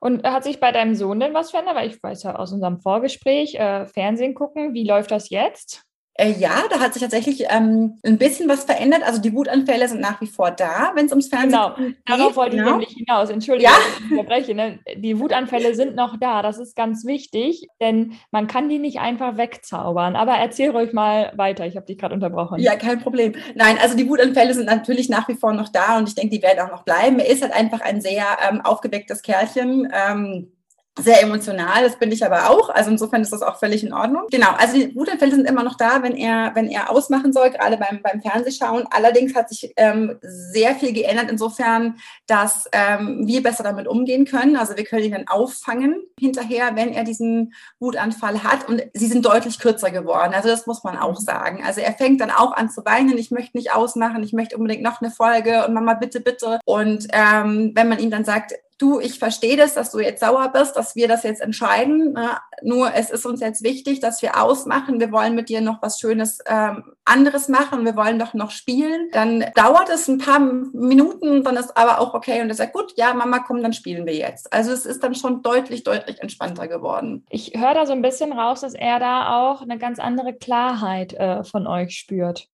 Und 0.00 0.24
hat 0.24 0.44
sich 0.44 0.60
bei 0.60 0.72
deinem 0.72 0.94
Sohn 0.94 1.20
denn 1.20 1.34
was 1.34 1.50
verändert? 1.50 1.76
Weil 1.76 1.88
ich 1.88 2.02
weiß 2.02 2.22
ja 2.24 2.36
aus 2.36 2.52
unserem 2.52 2.80
Vorgespräch, 2.80 3.54
äh, 3.54 3.86
Fernsehen 3.86 4.34
gucken, 4.34 4.74
wie 4.74 4.86
läuft 4.86 5.10
das 5.10 5.30
jetzt? 5.30 5.84
Äh, 6.16 6.32
ja, 6.38 6.62
da 6.70 6.78
hat 6.78 6.94
sich 6.94 7.02
tatsächlich 7.02 7.46
ähm, 7.48 7.98
ein 8.04 8.18
bisschen 8.18 8.48
was 8.48 8.64
verändert. 8.64 9.02
Also 9.04 9.20
die 9.20 9.34
Wutanfälle 9.34 9.88
sind 9.88 10.00
nach 10.00 10.20
wie 10.20 10.28
vor 10.28 10.52
da, 10.52 10.92
wenn 10.94 11.06
es 11.06 11.12
ums 11.12 11.26
Fernsehen 11.26 11.50
genau. 11.50 11.74
geht. 11.74 12.06
Genau, 12.06 12.18
darauf 12.18 12.36
wollte 12.36 12.56
ich 12.56 12.62
nämlich 12.62 12.90
hinaus. 12.90 13.30
Entschuldigung, 13.30 13.72
ja? 13.72 13.76
dass 13.76 13.98
ich 13.98 14.10
unterbreche. 14.12 14.54
Ne? 14.54 14.78
Die 14.96 15.18
Wutanfälle 15.18 15.74
sind 15.74 15.96
noch 15.96 16.16
da, 16.20 16.42
das 16.42 16.58
ist 16.58 16.76
ganz 16.76 17.04
wichtig, 17.04 17.66
denn 17.80 18.12
man 18.30 18.46
kann 18.46 18.68
die 18.68 18.78
nicht 18.78 19.00
einfach 19.00 19.36
wegzaubern. 19.36 20.14
Aber 20.14 20.34
erzähl 20.34 20.70
ruhig 20.70 20.92
mal 20.92 21.32
weiter, 21.34 21.66
ich 21.66 21.74
habe 21.74 21.86
dich 21.86 21.98
gerade 21.98 22.14
unterbrochen. 22.14 22.60
Ja, 22.60 22.76
kein 22.76 23.00
Problem. 23.00 23.34
Nein, 23.56 23.76
also 23.82 23.96
die 23.96 24.08
Wutanfälle 24.08 24.54
sind 24.54 24.66
natürlich 24.66 25.08
nach 25.08 25.28
wie 25.28 25.34
vor 25.34 25.52
noch 25.52 25.68
da 25.68 25.98
und 25.98 26.08
ich 26.08 26.14
denke, 26.14 26.36
die 26.36 26.42
werden 26.42 26.60
auch 26.60 26.70
noch 26.70 26.84
bleiben. 26.84 27.18
Er 27.18 27.28
ist 27.28 27.42
halt 27.42 27.52
einfach 27.52 27.80
ein 27.80 28.00
sehr 28.00 28.24
ähm, 28.48 28.60
aufgewecktes 28.60 29.22
Kerlchen. 29.22 29.92
Ähm, 29.92 30.52
sehr 30.96 31.22
emotional, 31.22 31.82
das 31.82 31.96
bin 31.96 32.12
ich 32.12 32.24
aber 32.24 32.50
auch. 32.50 32.70
Also 32.70 32.90
insofern 32.90 33.20
ist 33.20 33.32
das 33.32 33.42
auch 33.42 33.58
völlig 33.58 33.82
in 33.82 33.92
Ordnung. 33.92 34.26
Genau, 34.30 34.50
also 34.56 34.74
die 34.74 34.94
Wutanfälle 34.94 35.34
sind 35.34 35.48
immer 35.48 35.64
noch 35.64 35.76
da, 35.76 36.02
wenn 36.04 36.16
er, 36.16 36.52
wenn 36.54 36.68
er 36.68 36.90
ausmachen 36.90 37.32
soll, 37.32 37.50
gerade 37.50 37.76
beim, 37.76 38.00
beim 38.00 38.22
Fernsehschauen. 38.22 38.84
Allerdings 38.90 39.34
hat 39.34 39.48
sich 39.48 39.72
ähm, 39.76 40.18
sehr 40.22 40.76
viel 40.76 40.92
geändert 40.92 41.30
insofern, 41.32 41.96
dass 42.28 42.68
ähm, 42.70 43.26
wir 43.26 43.42
besser 43.42 43.64
damit 43.64 43.88
umgehen 43.88 44.24
können. 44.24 44.56
Also 44.56 44.76
wir 44.76 44.84
können 44.84 45.02
ihn 45.02 45.12
dann 45.12 45.26
auffangen 45.26 46.00
hinterher, 46.18 46.76
wenn 46.76 46.92
er 46.92 47.02
diesen 47.02 47.54
Wutanfall 47.80 48.44
hat. 48.44 48.68
Und 48.68 48.84
sie 48.92 49.08
sind 49.08 49.26
deutlich 49.26 49.58
kürzer 49.58 49.90
geworden. 49.90 50.32
Also 50.32 50.48
das 50.48 50.68
muss 50.68 50.84
man 50.84 50.96
auch 50.96 51.18
sagen. 51.18 51.64
Also 51.66 51.80
er 51.80 51.94
fängt 51.94 52.20
dann 52.20 52.30
auch 52.30 52.52
an 52.52 52.70
zu 52.70 52.84
weinen. 52.84 53.18
Ich 53.18 53.32
möchte 53.32 53.56
nicht 53.56 53.72
ausmachen. 53.72 54.22
Ich 54.22 54.32
möchte 54.32 54.56
unbedingt 54.56 54.84
noch 54.84 55.00
eine 55.00 55.10
Folge 55.10 55.66
und 55.66 55.74
Mama, 55.74 55.94
bitte, 55.94 56.20
bitte. 56.20 56.60
Und 56.64 57.08
ähm, 57.10 57.72
wenn 57.74 57.88
man 57.88 57.98
ihm 57.98 58.12
dann 58.12 58.24
sagt, 58.24 58.52
du, 58.84 59.00
ich 59.00 59.18
verstehe 59.18 59.56
das, 59.56 59.74
dass 59.74 59.90
du 59.90 59.98
jetzt 59.98 60.20
sauer 60.20 60.50
bist, 60.52 60.76
dass 60.76 60.94
wir 60.94 61.08
das 61.08 61.22
jetzt 61.22 61.40
entscheiden. 61.40 62.12
Ne? 62.12 62.30
Nur 62.62 62.92
es 62.94 63.10
ist 63.10 63.24
uns 63.24 63.40
jetzt 63.40 63.62
wichtig, 63.62 64.00
dass 64.00 64.20
wir 64.20 64.42
ausmachen. 64.42 65.00
Wir 65.00 65.10
wollen 65.10 65.34
mit 65.34 65.48
dir 65.48 65.60
noch 65.60 65.80
was 65.80 65.98
Schönes 65.98 66.38
ähm, 66.46 66.84
anderes 67.04 67.48
machen. 67.48 67.84
Wir 67.84 67.96
wollen 67.96 68.18
doch 68.18 68.34
noch 68.34 68.50
spielen. 68.50 69.08
Dann 69.12 69.44
dauert 69.54 69.88
es 69.88 70.06
ein 70.08 70.18
paar 70.18 70.38
Minuten, 70.38 71.42
dann 71.42 71.56
ist 71.56 71.76
aber 71.76 72.00
auch 72.00 72.14
okay. 72.14 72.42
Und 72.42 72.48
er 72.48 72.54
sagt, 72.54 72.74
gut, 72.74 72.92
ja, 72.96 73.14
Mama, 73.14 73.38
komm, 73.40 73.62
dann 73.62 73.72
spielen 73.72 74.06
wir 74.06 74.14
jetzt. 74.14 74.52
Also 74.52 74.72
es 74.72 74.86
ist 74.86 75.02
dann 75.02 75.14
schon 75.14 75.42
deutlich, 75.42 75.82
deutlich 75.84 76.20
entspannter 76.20 76.68
geworden. 76.68 77.24
Ich 77.30 77.52
höre 77.56 77.74
da 77.74 77.86
so 77.86 77.92
ein 77.92 78.02
bisschen 78.02 78.32
raus, 78.32 78.60
dass 78.60 78.74
er 78.74 78.98
da 78.98 79.50
auch 79.50 79.62
eine 79.62 79.78
ganz 79.78 79.98
andere 79.98 80.34
Klarheit 80.34 81.14
äh, 81.14 81.42
von 81.44 81.66
euch 81.66 81.96
spürt. 81.96 82.48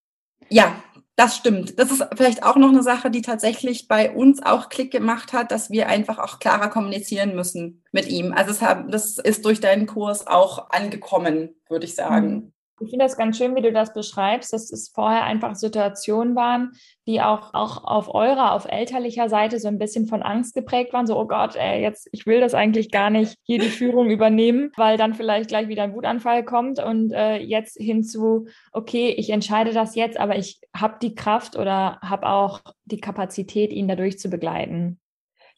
Ja, 0.48 0.74
das 1.16 1.36
stimmt. 1.36 1.78
Das 1.78 1.90
ist 1.90 2.06
vielleicht 2.16 2.42
auch 2.42 2.56
noch 2.56 2.70
eine 2.70 2.82
Sache, 2.82 3.10
die 3.10 3.20
tatsächlich 3.20 3.88
bei 3.88 4.10
uns 4.10 4.42
auch 4.42 4.68
Klick 4.70 4.90
gemacht 4.90 5.32
hat, 5.32 5.50
dass 5.50 5.70
wir 5.70 5.88
einfach 5.88 6.18
auch 6.18 6.38
klarer 6.38 6.68
kommunizieren 6.68 7.34
müssen 7.34 7.82
mit 7.92 8.08
ihm. 8.08 8.32
Also 8.32 8.52
das 8.88 9.18
ist 9.18 9.44
durch 9.44 9.60
deinen 9.60 9.86
Kurs 9.86 10.26
auch 10.26 10.70
angekommen, 10.70 11.50
würde 11.68 11.84
ich 11.84 11.94
sagen. 11.94 12.54
Ich 12.82 12.88
finde 12.88 13.04
das 13.04 13.18
ganz 13.18 13.36
schön, 13.36 13.54
wie 13.56 13.60
du 13.60 13.72
das 13.72 13.92
beschreibst, 13.92 14.54
dass 14.54 14.72
es 14.72 14.88
vorher 14.88 15.24
einfach 15.24 15.54
Situationen 15.54 16.34
waren, 16.34 16.72
die 17.06 17.20
auch, 17.20 17.52
auch 17.52 17.84
auf 17.84 18.14
eurer, 18.14 18.52
auf 18.52 18.64
elterlicher 18.64 19.28
Seite 19.28 19.58
so 19.58 19.68
ein 19.68 19.78
bisschen 19.78 20.06
von 20.06 20.22
Angst 20.22 20.54
geprägt 20.54 20.94
waren. 20.94 21.06
So, 21.06 21.18
oh 21.18 21.26
Gott, 21.26 21.56
ey, 21.56 21.82
jetzt, 21.82 22.08
ich 22.12 22.24
will 22.24 22.40
das 22.40 22.54
eigentlich 22.54 22.90
gar 22.90 23.10
nicht 23.10 23.36
hier 23.42 23.58
die 23.58 23.68
Führung 23.68 24.08
übernehmen, 24.08 24.72
weil 24.76 24.96
dann 24.96 25.12
vielleicht 25.12 25.48
gleich 25.50 25.68
wieder 25.68 25.82
ein 25.82 25.94
Wutanfall 25.94 26.42
kommt 26.42 26.82
und 26.82 27.12
äh, 27.12 27.36
jetzt 27.36 27.76
hinzu, 27.76 28.46
okay, 28.72 29.10
ich 29.10 29.28
entscheide 29.28 29.74
das 29.74 29.94
jetzt, 29.94 30.18
aber 30.18 30.36
ich 30.38 30.58
habe 30.74 30.96
die 31.02 31.14
Kraft 31.14 31.56
oder 31.56 31.98
habe 32.00 32.28
auch 32.28 32.60
die 32.86 33.00
Kapazität, 33.00 33.72
ihn 33.72 33.88
dadurch 33.88 34.18
zu 34.18 34.30
begleiten. 34.30 34.98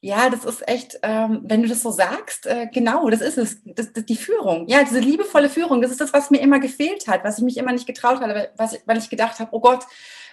Ja, 0.05 0.31
das 0.31 0.45
ist 0.45 0.67
echt, 0.69 0.99
ähm, 1.05 1.43
wenn 1.45 1.63
du 1.63 1.69
das 1.69 1.81
so 1.81 1.93
sagst, 1.93 2.47
äh, 2.47 2.67
genau, 2.67 3.09
das 3.09 3.21
ist 3.21 3.39
es, 3.39 3.63
das, 3.65 3.93
das, 3.93 4.05
die 4.05 4.17
Führung. 4.17 4.67
Ja, 4.67 4.83
diese 4.83 4.99
liebevolle 4.99 5.49
Führung, 5.49 5.81
das 5.81 5.93
ist 5.93 6.01
das, 6.01 6.13
was 6.13 6.33
mir 6.33 6.41
immer 6.41 6.59
gefehlt 6.59 7.07
hat, 7.07 7.23
was 7.23 7.39
ich 7.39 7.45
mich 7.45 7.57
immer 7.57 7.71
nicht 7.71 7.87
getraut 7.87 8.21
habe, 8.21 8.51
was, 8.57 8.77
weil 8.85 8.99
ich 8.99 9.11
gedacht 9.11 9.39
habe, 9.39 9.51
oh 9.53 9.61
Gott, 9.61 9.87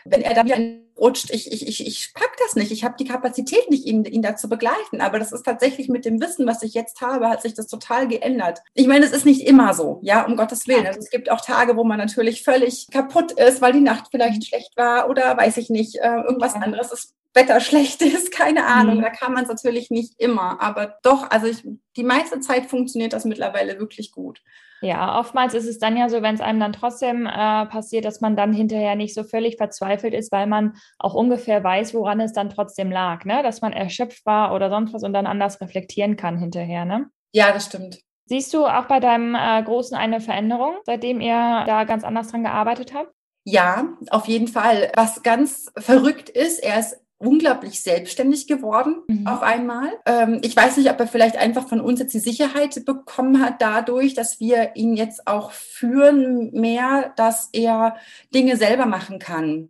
wenn 0.06 0.22
er 0.22 0.34
da 0.34 0.46
wieder 0.46 0.58
rutscht, 1.00 1.32
ich, 1.32 1.51
ich, 1.51 1.68
ich, 1.68 1.86
ich 1.86 2.13
pack 2.13 2.32
das 2.39 2.56
nicht, 2.56 2.72
ich 2.72 2.84
habe 2.84 2.96
die 3.00 3.06
Kapazität 3.06 3.70
nicht, 3.70 3.86
ihn, 3.86 4.06
ihn 4.06 4.22
da 4.22 4.36
zu 4.36 4.50
begleiten. 4.50 5.01
Aber 5.01 5.20
das 5.20 5.32
ist 5.32 5.44
tatsächlich 5.44 5.89
mit 5.89 6.06
dem 6.06 6.22
Wissen, 6.22 6.46
was 6.46 6.62
ich 6.63 6.74
jetzt 6.74 7.01
habe, 7.01 7.29
hat 7.29 7.41
sich 7.41 7.53
das 7.53 7.68
total 7.68 8.08
geändert. 8.08 8.60
Ich 8.74 8.88
meine, 8.88 9.06
es 9.06 9.12
ist 9.12 9.25
nicht 9.25 9.48
immer 9.48 9.74
so, 9.74 10.00
ja, 10.03 10.25
um 10.25 10.36
Gottes 10.36 10.68
Willen. 10.68 10.88
Also 10.88 11.00
es 11.00 11.10
gibt 11.10 11.32
auch 11.32 11.41
Tage, 11.41 11.77
wo 11.77 11.84
man 11.84 11.98
natürlich 11.98 12.44
völlig 12.44 12.88
kaputt 12.91 13.32
ist, 13.34 13.62
weil 13.62 13.74
die 13.74 13.82
Nacht 13.82 14.08
vielleicht 14.12 14.48
schlecht 14.48 14.75
war 14.75 15.10
oder 15.10 15.38
weiß 15.38 15.58
ich 15.58 15.70
nicht, 15.70 15.96
äh, 15.96 16.22
irgendwas 16.22 16.56
anderes 16.56 16.91
ist 16.91 17.15
Wetter 17.34 17.60
schlecht 17.62 18.01
ist, 18.01 18.32
keine 18.32 18.65
Ahnung. 18.65 18.98
Mhm. 18.98 19.01
Da 19.01 19.10
kann 19.10 19.34
man 19.34 19.44
es 19.44 19.50
natürlich 19.50 19.89
nicht 19.89 20.20
immer. 20.20 20.62
Aber 20.62 20.98
doch, 21.03 21.29
also 21.29 21.48
ich, 21.48 21.63
die 21.96 22.03
meiste 22.03 22.39
Zeit 22.39 22.65
funktioniert 22.65 23.13
das 23.13 23.25
mittlerweile 23.25 23.79
wirklich 23.79 24.12
gut. 24.12 24.41
Ja, 24.81 25.19
oftmals 25.19 25.53
ist 25.53 25.67
es 25.67 25.79
dann 25.79 25.98
ja 25.98 26.09
so, 26.09 26.21
wenn 26.21 26.36
es 26.36 26.41
einem 26.41 26.59
dann 26.59 26.74
trotzdem 26.74 27.25
äh, 27.25 27.65
passiert, 27.65 28.05
dass 28.05 28.21
man 28.21 28.36
dann 28.36 28.53
hinterher 28.53 28.95
nicht 28.95 29.13
so 29.13 29.24
völlig 29.24 29.57
verzweifelt 29.57 30.13
ist, 30.13 30.31
weil 30.31 30.48
man 30.48 30.77
auch 30.98 31.13
ungefähr 31.13 31.63
weiß, 31.63 31.93
woran 31.93 32.19
es 32.21 32.33
dann 32.33 32.50
trotzdem 32.50 32.91
lag, 32.91 33.25
ne? 33.25 33.43
Dass 33.43 33.62
man 33.62 33.74
erschöpft 33.74 34.25
war 34.25 34.53
oder 34.53 34.69
sonst 34.69 34.93
was 34.93 35.03
und 35.03 35.13
dann 35.13 35.27
anders 35.27 35.59
reflektieren 35.59 36.15
kann 36.15 36.38
hinterher, 36.38 36.86
ne? 36.86 37.09
Ja, 37.33 37.51
das 37.51 37.65
stimmt. 37.65 38.00
Siehst 38.25 38.53
du 38.53 38.65
auch 38.65 38.86
bei 38.86 39.00
deinem 39.00 39.36
äh, 39.36 39.63
Großen 39.63 39.98
eine 39.98 40.21
Veränderung, 40.21 40.75
seitdem 40.83 41.19
ihr 41.19 41.63
da 41.65 41.83
ganz 41.83 42.03
anders 42.03 42.29
dran 42.29 42.43
gearbeitet 42.43 42.93
habt? 42.93 43.12
Ja, 43.43 43.98
auf 44.12 44.27
jeden 44.27 44.48
Fall. 44.48 44.91
Was 44.95 45.24
ganz 45.24 45.71
verrückt 45.77 46.29
ist, 46.29 46.63
er 46.63 46.79
ist 46.79 46.98
unglaublich 47.20 47.84
selbstständig 47.84 48.48
geworden 48.48 49.04
mhm. 49.08 49.28
auf 49.28 49.42
einmal. 49.42 49.92
Ähm, 50.06 50.40
ich 50.42 50.56
weiß 50.56 50.78
nicht, 50.78 50.90
ob 50.90 51.00
er 51.00 51.08
vielleicht 51.08 51.38
einfach 51.38 51.68
von 51.68 51.82
uns 51.82 52.00
jetzt 52.00 52.14
die 52.14 52.20
Sicherheit 52.20 52.84
bekommen 52.86 53.42
hat 53.42 53.62
dadurch, 53.62 54.14
dass 54.14 54.40
wir 54.40 54.72
ihn 54.76 54.96
jetzt 54.96 55.28
auch 55.28 55.52
führen 55.52 56.52
mehr, 56.52 57.14
dass 57.18 57.50
er 57.52 57.98
Dinge 58.34 58.56
selber 58.56 58.86
machen 58.86 59.20
kann. 59.20 59.70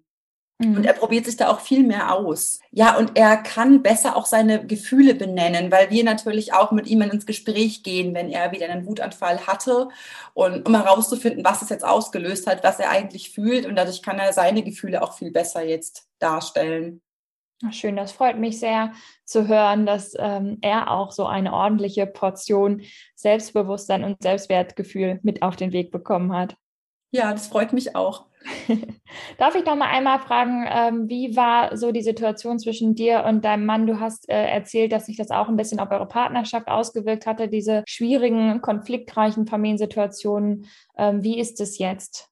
Mhm. 0.59 0.77
Und 0.77 0.85
er 0.85 0.93
probiert 0.93 1.25
sich 1.25 1.37
da 1.37 1.49
auch 1.49 1.61
viel 1.61 1.83
mehr 1.83 2.13
aus. 2.13 2.59
Ja, 2.71 2.97
und 2.97 3.17
er 3.17 3.37
kann 3.37 3.81
besser 3.81 4.15
auch 4.15 4.25
seine 4.25 4.65
Gefühle 4.65 5.15
benennen, 5.15 5.71
weil 5.71 5.89
wir 5.89 6.03
natürlich 6.03 6.53
auch 6.53 6.71
mit 6.71 6.85
ihm 6.85 7.01
ins 7.01 7.25
Gespräch 7.25 7.81
gehen, 7.81 8.13
wenn 8.13 8.29
er 8.29 8.51
wieder 8.51 8.69
einen 8.69 8.85
Wutanfall 8.85 9.47
hatte 9.47 9.87
und 10.33 10.67
um 10.67 10.75
herauszufinden, 10.75 11.43
was 11.43 11.61
es 11.63 11.69
jetzt 11.69 11.85
ausgelöst 11.85 12.45
hat, 12.45 12.63
was 12.63 12.79
er 12.79 12.91
eigentlich 12.91 13.31
fühlt. 13.31 13.65
Und 13.65 13.75
dadurch 13.75 14.03
kann 14.03 14.19
er 14.19 14.33
seine 14.33 14.61
Gefühle 14.61 15.01
auch 15.01 15.13
viel 15.13 15.31
besser 15.31 15.63
jetzt 15.63 16.07
darstellen. 16.19 17.01
Schön, 17.71 17.97
das 17.97 18.13
freut 18.13 18.39
mich 18.39 18.57
sehr 18.57 18.93
zu 19.25 19.49
hören, 19.49 19.85
dass 19.85 20.13
ähm, 20.17 20.59
er 20.61 20.91
auch 20.91 21.11
so 21.11 21.25
eine 21.25 21.51
ordentliche 21.51 22.07
Portion 22.07 22.83
Selbstbewusstsein 23.15 24.05
und 24.05 24.23
Selbstwertgefühl 24.23 25.19
mit 25.23 25.41
auf 25.41 25.57
den 25.57 25.73
Weg 25.73 25.91
bekommen 25.91 26.33
hat. 26.33 26.55
Ja, 27.11 27.31
das 27.33 27.47
freut 27.47 27.73
mich 27.73 27.95
auch. 27.97 28.27
Darf 29.37 29.55
ich 29.55 29.65
noch 29.65 29.75
mal 29.75 29.89
einmal 29.89 30.19
fragen, 30.19 30.65
ähm, 30.69 31.09
wie 31.09 31.35
war 31.35 31.75
so 31.75 31.91
die 31.91 32.01
Situation 32.01 32.59
zwischen 32.59 32.95
dir 32.95 33.25
und 33.25 33.43
deinem 33.43 33.65
Mann? 33.65 33.87
Du 33.87 33.99
hast 33.99 34.29
äh, 34.29 34.45
erzählt, 34.47 34.93
dass 34.93 35.07
sich 35.07 35.17
das 35.17 35.29
auch 35.29 35.49
ein 35.49 35.57
bisschen 35.57 35.81
auf 35.81 35.91
eure 35.91 36.07
Partnerschaft 36.07 36.69
ausgewirkt 36.69 37.25
hatte, 37.25 37.49
diese 37.49 37.83
schwierigen, 37.87 38.61
konfliktreichen 38.61 39.47
Familiensituationen. 39.47 40.67
Ähm, 40.97 41.23
wie 41.23 41.39
ist 41.39 41.59
es 41.59 41.77
jetzt? 41.77 42.29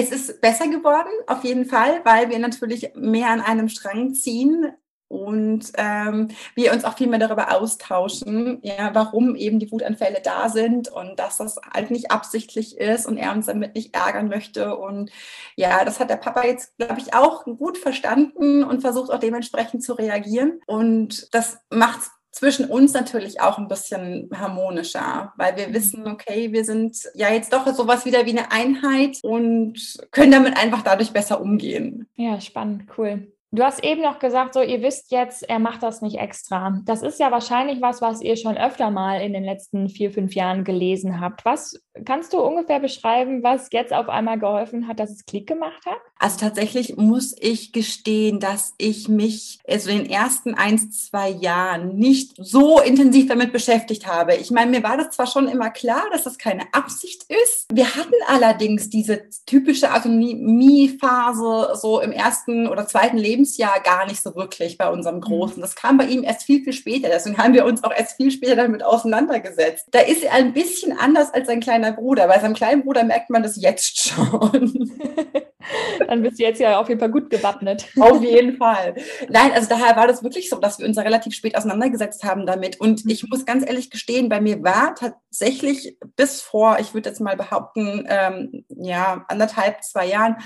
Es 0.00 0.12
ist 0.12 0.40
besser 0.40 0.68
geworden, 0.68 1.10
auf 1.26 1.42
jeden 1.42 1.64
Fall, 1.64 2.02
weil 2.04 2.30
wir 2.30 2.38
natürlich 2.38 2.92
mehr 2.94 3.30
an 3.30 3.40
einem 3.40 3.68
Strang 3.68 4.14
ziehen 4.14 4.72
und 5.08 5.72
ähm, 5.76 6.28
wir 6.54 6.72
uns 6.72 6.84
auch 6.84 6.96
viel 6.96 7.08
mehr 7.08 7.18
darüber 7.18 7.52
austauschen, 7.52 8.60
ja, 8.62 8.94
warum 8.94 9.34
eben 9.34 9.58
die 9.58 9.72
Wutanfälle 9.72 10.20
da 10.22 10.50
sind 10.50 10.88
und 10.88 11.18
dass 11.18 11.38
das 11.38 11.56
halt 11.74 11.90
nicht 11.90 12.12
absichtlich 12.12 12.78
ist 12.78 13.06
und 13.06 13.16
er 13.16 13.32
uns 13.32 13.46
damit 13.46 13.74
nicht 13.74 13.92
ärgern 13.92 14.28
möchte. 14.28 14.76
Und 14.76 15.10
ja, 15.56 15.84
das 15.84 15.98
hat 15.98 16.10
der 16.10 16.16
Papa 16.16 16.44
jetzt, 16.46 16.76
glaube 16.78 17.00
ich, 17.00 17.14
auch 17.14 17.44
gut 17.44 17.76
verstanden 17.76 18.62
und 18.62 18.82
versucht 18.82 19.10
auch 19.10 19.18
dementsprechend 19.18 19.82
zu 19.82 19.94
reagieren. 19.94 20.60
Und 20.66 21.34
das 21.34 21.58
macht 21.70 22.02
zwischen 22.30 22.66
uns 22.66 22.92
natürlich 22.92 23.40
auch 23.40 23.58
ein 23.58 23.68
bisschen 23.68 24.28
harmonischer, 24.34 25.32
weil 25.36 25.56
wir 25.56 25.68
mhm. 25.68 25.74
wissen, 25.74 26.06
okay, 26.06 26.52
wir 26.52 26.64
sind 26.64 26.96
ja 27.14 27.32
jetzt 27.32 27.52
doch 27.52 27.66
sowas 27.74 28.04
wieder 28.04 28.26
wie 28.26 28.38
eine 28.38 28.52
Einheit 28.52 29.18
und 29.22 29.96
können 30.10 30.32
damit 30.32 30.56
einfach 30.56 30.82
dadurch 30.82 31.12
besser 31.12 31.40
umgehen. 31.40 32.08
Ja, 32.16 32.40
spannend, 32.40 32.84
cool. 32.96 33.32
Du 33.50 33.62
hast 33.62 33.82
eben 33.82 34.02
noch 34.02 34.18
gesagt, 34.18 34.52
so 34.52 34.60
ihr 34.60 34.82
wisst 34.82 35.10
jetzt, 35.10 35.48
er 35.48 35.58
macht 35.58 35.82
das 35.82 36.02
nicht 36.02 36.18
extra. 36.18 36.78
Das 36.84 37.02
ist 37.02 37.18
ja 37.18 37.30
wahrscheinlich 37.30 37.80
was, 37.80 38.02
was 38.02 38.20
ihr 38.20 38.36
schon 38.36 38.58
öfter 38.58 38.90
mal 38.90 39.22
in 39.22 39.32
den 39.32 39.42
letzten 39.42 39.88
vier, 39.88 40.10
fünf 40.10 40.34
Jahren 40.34 40.64
gelesen 40.64 41.18
habt. 41.18 41.46
Was 41.46 41.80
kannst 42.04 42.34
du 42.34 42.40
ungefähr 42.40 42.78
beschreiben, 42.78 43.42
was 43.42 43.70
jetzt 43.72 43.94
auf 43.94 44.10
einmal 44.10 44.38
geholfen 44.38 44.86
hat, 44.86 45.00
dass 45.00 45.10
es 45.10 45.24
Klick 45.24 45.46
gemacht 45.46 45.86
hat? 45.86 45.96
Also 46.18 46.38
tatsächlich 46.40 46.98
muss 46.98 47.34
ich 47.40 47.72
gestehen, 47.72 48.38
dass 48.38 48.74
ich 48.76 49.08
mich 49.08 49.60
also 49.66 49.88
in 49.88 49.98
den 49.98 50.10
ersten 50.10 50.54
ein, 50.54 50.78
zwei 50.90 51.30
Jahren 51.30 51.96
nicht 51.96 52.34
so 52.36 52.80
intensiv 52.80 53.28
damit 53.28 53.52
beschäftigt 53.52 54.06
habe. 54.06 54.34
Ich 54.34 54.50
meine, 54.50 54.70
mir 54.70 54.82
war 54.82 54.98
das 54.98 55.10
zwar 55.10 55.26
schon 55.26 55.48
immer 55.48 55.70
klar, 55.70 56.04
dass 56.12 56.24
das 56.24 56.36
keine 56.36 56.64
Absicht 56.72 57.24
ist. 57.44 57.66
Wir 57.72 57.94
hatten 57.94 58.12
allerdings 58.26 58.90
diese 58.90 59.22
typische 59.46 59.94
Autonomie-Phase 59.94 61.76
so 61.80 62.00
im 62.00 62.12
ersten 62.12 62.68
oder 62.68 62.86
zweiten 62.86 63.16
Lebensjahr 63.38 63.80
gar 63.80 64.06
nicht 64.06 64.22
so 64.22 64.34
wirklich 64.34 64.78
bei 64.78 64.88
unserem 64.88 65.16
mhm. 65.16 65.22
Großen. 65.22 65.60
Das 65.60 65.76
kam 65.76 65.96
bei 65.96 66.06
ihm 66.06 66.24
erst 66.24 66.42
viel, 66.42 66.62
viel 66.64 66.72
später. 66.72 67.08
Deswegen 67.08 67.38
haben 67.38 67.54
wir 67.54 67.64
uns 67.64 67.84
auch 67.84 67.92
erst 67.96 68.16
viel 68.16 68.30
später 68.30 68.56
damit 68.56 68.82
auseinandergesetzt. 68.82 69.86
Da 69.92 70.00
ist 70.00 70.24
er 70.24 70.32
ein 70.32 70.52
bisschen 70.52 70.98
anders 70.98 71.32
als 71.32 71.46
sein 71.46 71.60
kleiner 71.60 71.92
Bruder. 71.92 72.26
Bei 72.26 72.38
seinem 72.40 72.54
kleinen 72.54 72.82
Bruder 72.82 73.04
merkt 73.04 73.30
man 73.30 73.42
das 73.42 73.60
jetzt 73.60 74.08
schon. 74.08 74.90
Dann 76.06 76.22
bist 76.22 76.38
du 76.38 76.44
jetzt 76.44 76.60
ja 76.60 76.80
auf 76.80 76.88
jeden 76.88 77.00
Fall 77.00 77.10
gut 77.10 77.30
gewappnet. 77.30 77.88
Auf 77.98 78.22
jeden 78.22 78.56
Fall. 78.56 78.94
Nein, 79.28 79.52
also 79.52 79.68
daher 79.68 79.96
war 79.96 80.06
das 80.06 80.22
wirklich 80.22 80.48
so, 80.48 80.56
dass 80.56 80.78
wir 80.78 80.86
uns 80.86 80.96
da 80.96 81.02
relativ 81.02 81.34
spät 81.34 81.56
auseinandergesetzt 81.56 82.24
haben 82.24 82.46
damit. 82.46 82.80
Und 82.80 83.04
mhm. 83.04 83.10
ich 83.10 83.28
muss 83.28 83.44
ganz 83.44 83.66
ehrlich 83.66 83.90
gestehen, 83.90 84.28
bei 84.28 84.40
mir 84.40 84.62
war 84.62 84.94
tatsächlich 84.94 85.98
bis 86.16 86.40
vor, 86.40 86.78
ich 86.80 86.94
würde 86.94 87.10
jetzt 87.10 87.20
mal 87.20 87.36
behaupten, 87.36 88.06
ähm, 88.08 88.64
ja, 88.68 89.24
anderthalb, 89.28 89.82
zwei 89.84 90.06
Jahren, 90.06 90.36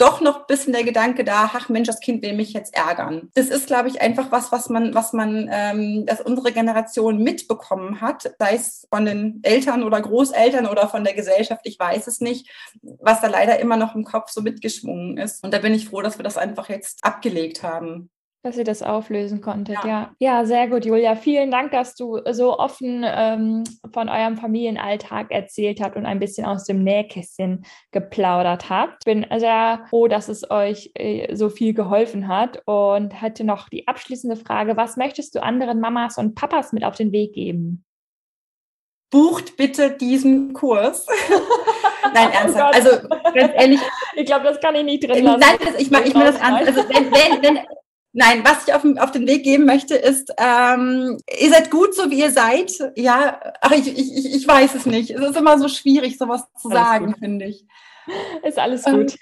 doch 0.00 0.20
noch 0.20 0.40
ein 0.40 0.46
bisschen 0.48 0.72
der 0.72 0.84
Gedanke 0.84 1.24
da, 1.24 1.50
ach 1.52 1.68
Mensch, 1.68 1.86
das 1.86 2.00
Kind 2.00 2.22
will 2.22 2.34
mich 2.34 2.52
jetzt 2.52 2.74
ärgern. 2.74 3.30
Das 3.34 3.48
ist, 3.48 3.66
glaube 3.66 3.88
ich, 3.88 4.00
einfach 4.00 4.32
was, 4.32 4.50
was 4.50 4.68
man, 4.68 4.94
was 4.94 5.12
man, 5.12 5.48
ähm, 5.52 6.06
dass 6.06 6.20
unsere 6.20 6.52
Generation 6.52 7.22
mitbekommen 7.22 8.00
hat, 8.00 8.34
sei 8.38 8.54
es 8.54 8.86
von 8.90 9.04
den 9.04 9.40
Eltern 9.42 9.82
oder 9.82 10.00
Großeltern 10.00 10.66
oder 10.66 10.88
von 10.88 11.04
der 11.04 11.14
Gesellschaft, 11.14 11.62
ich 11.64 11.78
weiß 11.78 12.06
es 12.06 12.20
nicht, 12.20 12.48
was 12.82 13.20
da 13.20 13.28
leider 13.28 13.58
immer 13.58 13.76
noch 13.76 13.94
im 13.94 14.04
Kopf 14.04 14.30
so 14.30 14.40
mitgeschwungen 14.40 15.18
ist. 15.18 15.44
Und 15.44 15.52
da 15.52 15.58
bin 15.58 15.74
ich 15.74 15.88
froh, 15.88 16.00
dass 16.00 16.18
wir 16.18 16.24
das 16.24 16.38
einfach 16.38 16.68
jetzt 16.68 17.04
abgelegt 17.04 17.62
haben. 17.62 18.10
Dass 18.42 18.56
ihr 18.56 18.64
das 18.64 18.82
auflösen 18.82 19.42
konntet, 19.42 19.76
ja. 19.84 20.14
Ja, 20.18 20.38
ja 20.38 20.44
sehr 20.46 20.66
gut, 20.68 20.86
Julia. 20.86 21.14
Vielen 21.14 21.50
Dank, 21.50 21.72
dass 21.72 21.94
du 21.94 22.20
so 22.30 22.58
offen 22.58 23.04
ähm, 23.06 23.64
von 23.92 24.08
eurem 24.08 24.38
Familienalltag 24.38 25.30
erzählt 25.30 25.82
habt 25.82 25.96
und 25.96 26.06
ein 26.06 26.18
bisschen 26.18 26.46
aus 26.46 26.64
dem 26.64 26.82
Nähkästchen 26.82 27.66
geplaudert 27.90 28.70
habt. 28.70 29.02
Ich 29.02 29.12
bin 29.12 29.26
sehr 29.38 29.84
froh, 29.90 30.08
dass 30.08 30.30
es 30.30 30.50
euch 30.50 30.90
äh, 30.94 31.34
so 31.36 31.50
viel 31.50 31.74
geholfen 31.74 32.28
hat 32.28 32.62
und 32.64 33.20
hatte 33.20 33.44
noch 33.44 33.68
die 33.68 33.86
abschließende 33.86 34.36
Frage. 34.36 34.74
Was 34.74 34.96
möchtest 34.96 35.34
du 35.34 35.42
anderen 35.42 35.78
Mamas 35.78 36.16
und 36.16 36.34
Papas 36.34 36.72
mit 36.72 36.82
auf 36.82 36.96
den 36.96 37.12
Weg 37.12 37.34
geben? 37.34 37.84
Bucht 39.10 39.56
bitte 39.58 39.90
diesen 39.90 40.54
Kurs. 40.54 41.06
Nein, 42.14 42.28
oh 42.30 42.36
ernsthaft. 42.36 42.74
Oh 42.74 42.90
also 42.90 43.08
ganz 43.34 43.52
ehrlich. 43.54 43.80
Ich 44.14 44.24
glaube, 44.24 44.44
das 44.44 44.60
kann 44.60 44.74
ich 44.76 44.84
nicht 44.84 45.04
drin 45.04 45.24
lassen. 45.24 45.40
Nein, 45.40 45.74
ich 45.78 45.90
meine 45.90 46.06
ich 46.06 46.14
mein 46.14 46.26
das 46.26 46.40
ernst. 46.40 46.68
Also 46.68 46.88
wenn, 46.88 47.10
wenn, 47.10 47.42
wenn, 47.42 47.58
Nein, 48.12 48.42
was 48.44 48.66
ich 48.66 48.74
auf, 48.74 48.84
auf 48.98 49.12
den 49.12 49.26
Weg 49.28 49.44
geben 49.44 49.66
möchte, 49.66 49.94
ist, 49.94 50.32
ähm, 50.36 51.18
ihr 51.38 51.50
seid 51.50 51.70
gut, 51.70 51.94
so 51.94 52.10
wie 52.10 52.20
ihr 52.20 52.32
seid. 52.32 52.72
Ja, 52.96 53.40
ach, 53.60 53.70
ich, 53.70 53.86
ich, 53.86 54.34
ich 54.34 54.48
weiß 54.48 54.74
es 54.74 54.86
nicht. 54.86 55.10
Es 55.10 55.20
ist 55.20 55.36
immer 55.36 55.58
so 55.58 55.68
schwierig, 55.68 56.18
sowas 56.18 56.42
zu 56.60 56.70
Alles 56.70 56.82
sagen, 56.82 57.14
finde 57.16 57.46
ich. 57.46 57.64
Ist 58.42 58.58
alles 58.58 58.84
gut. 58.84 59.16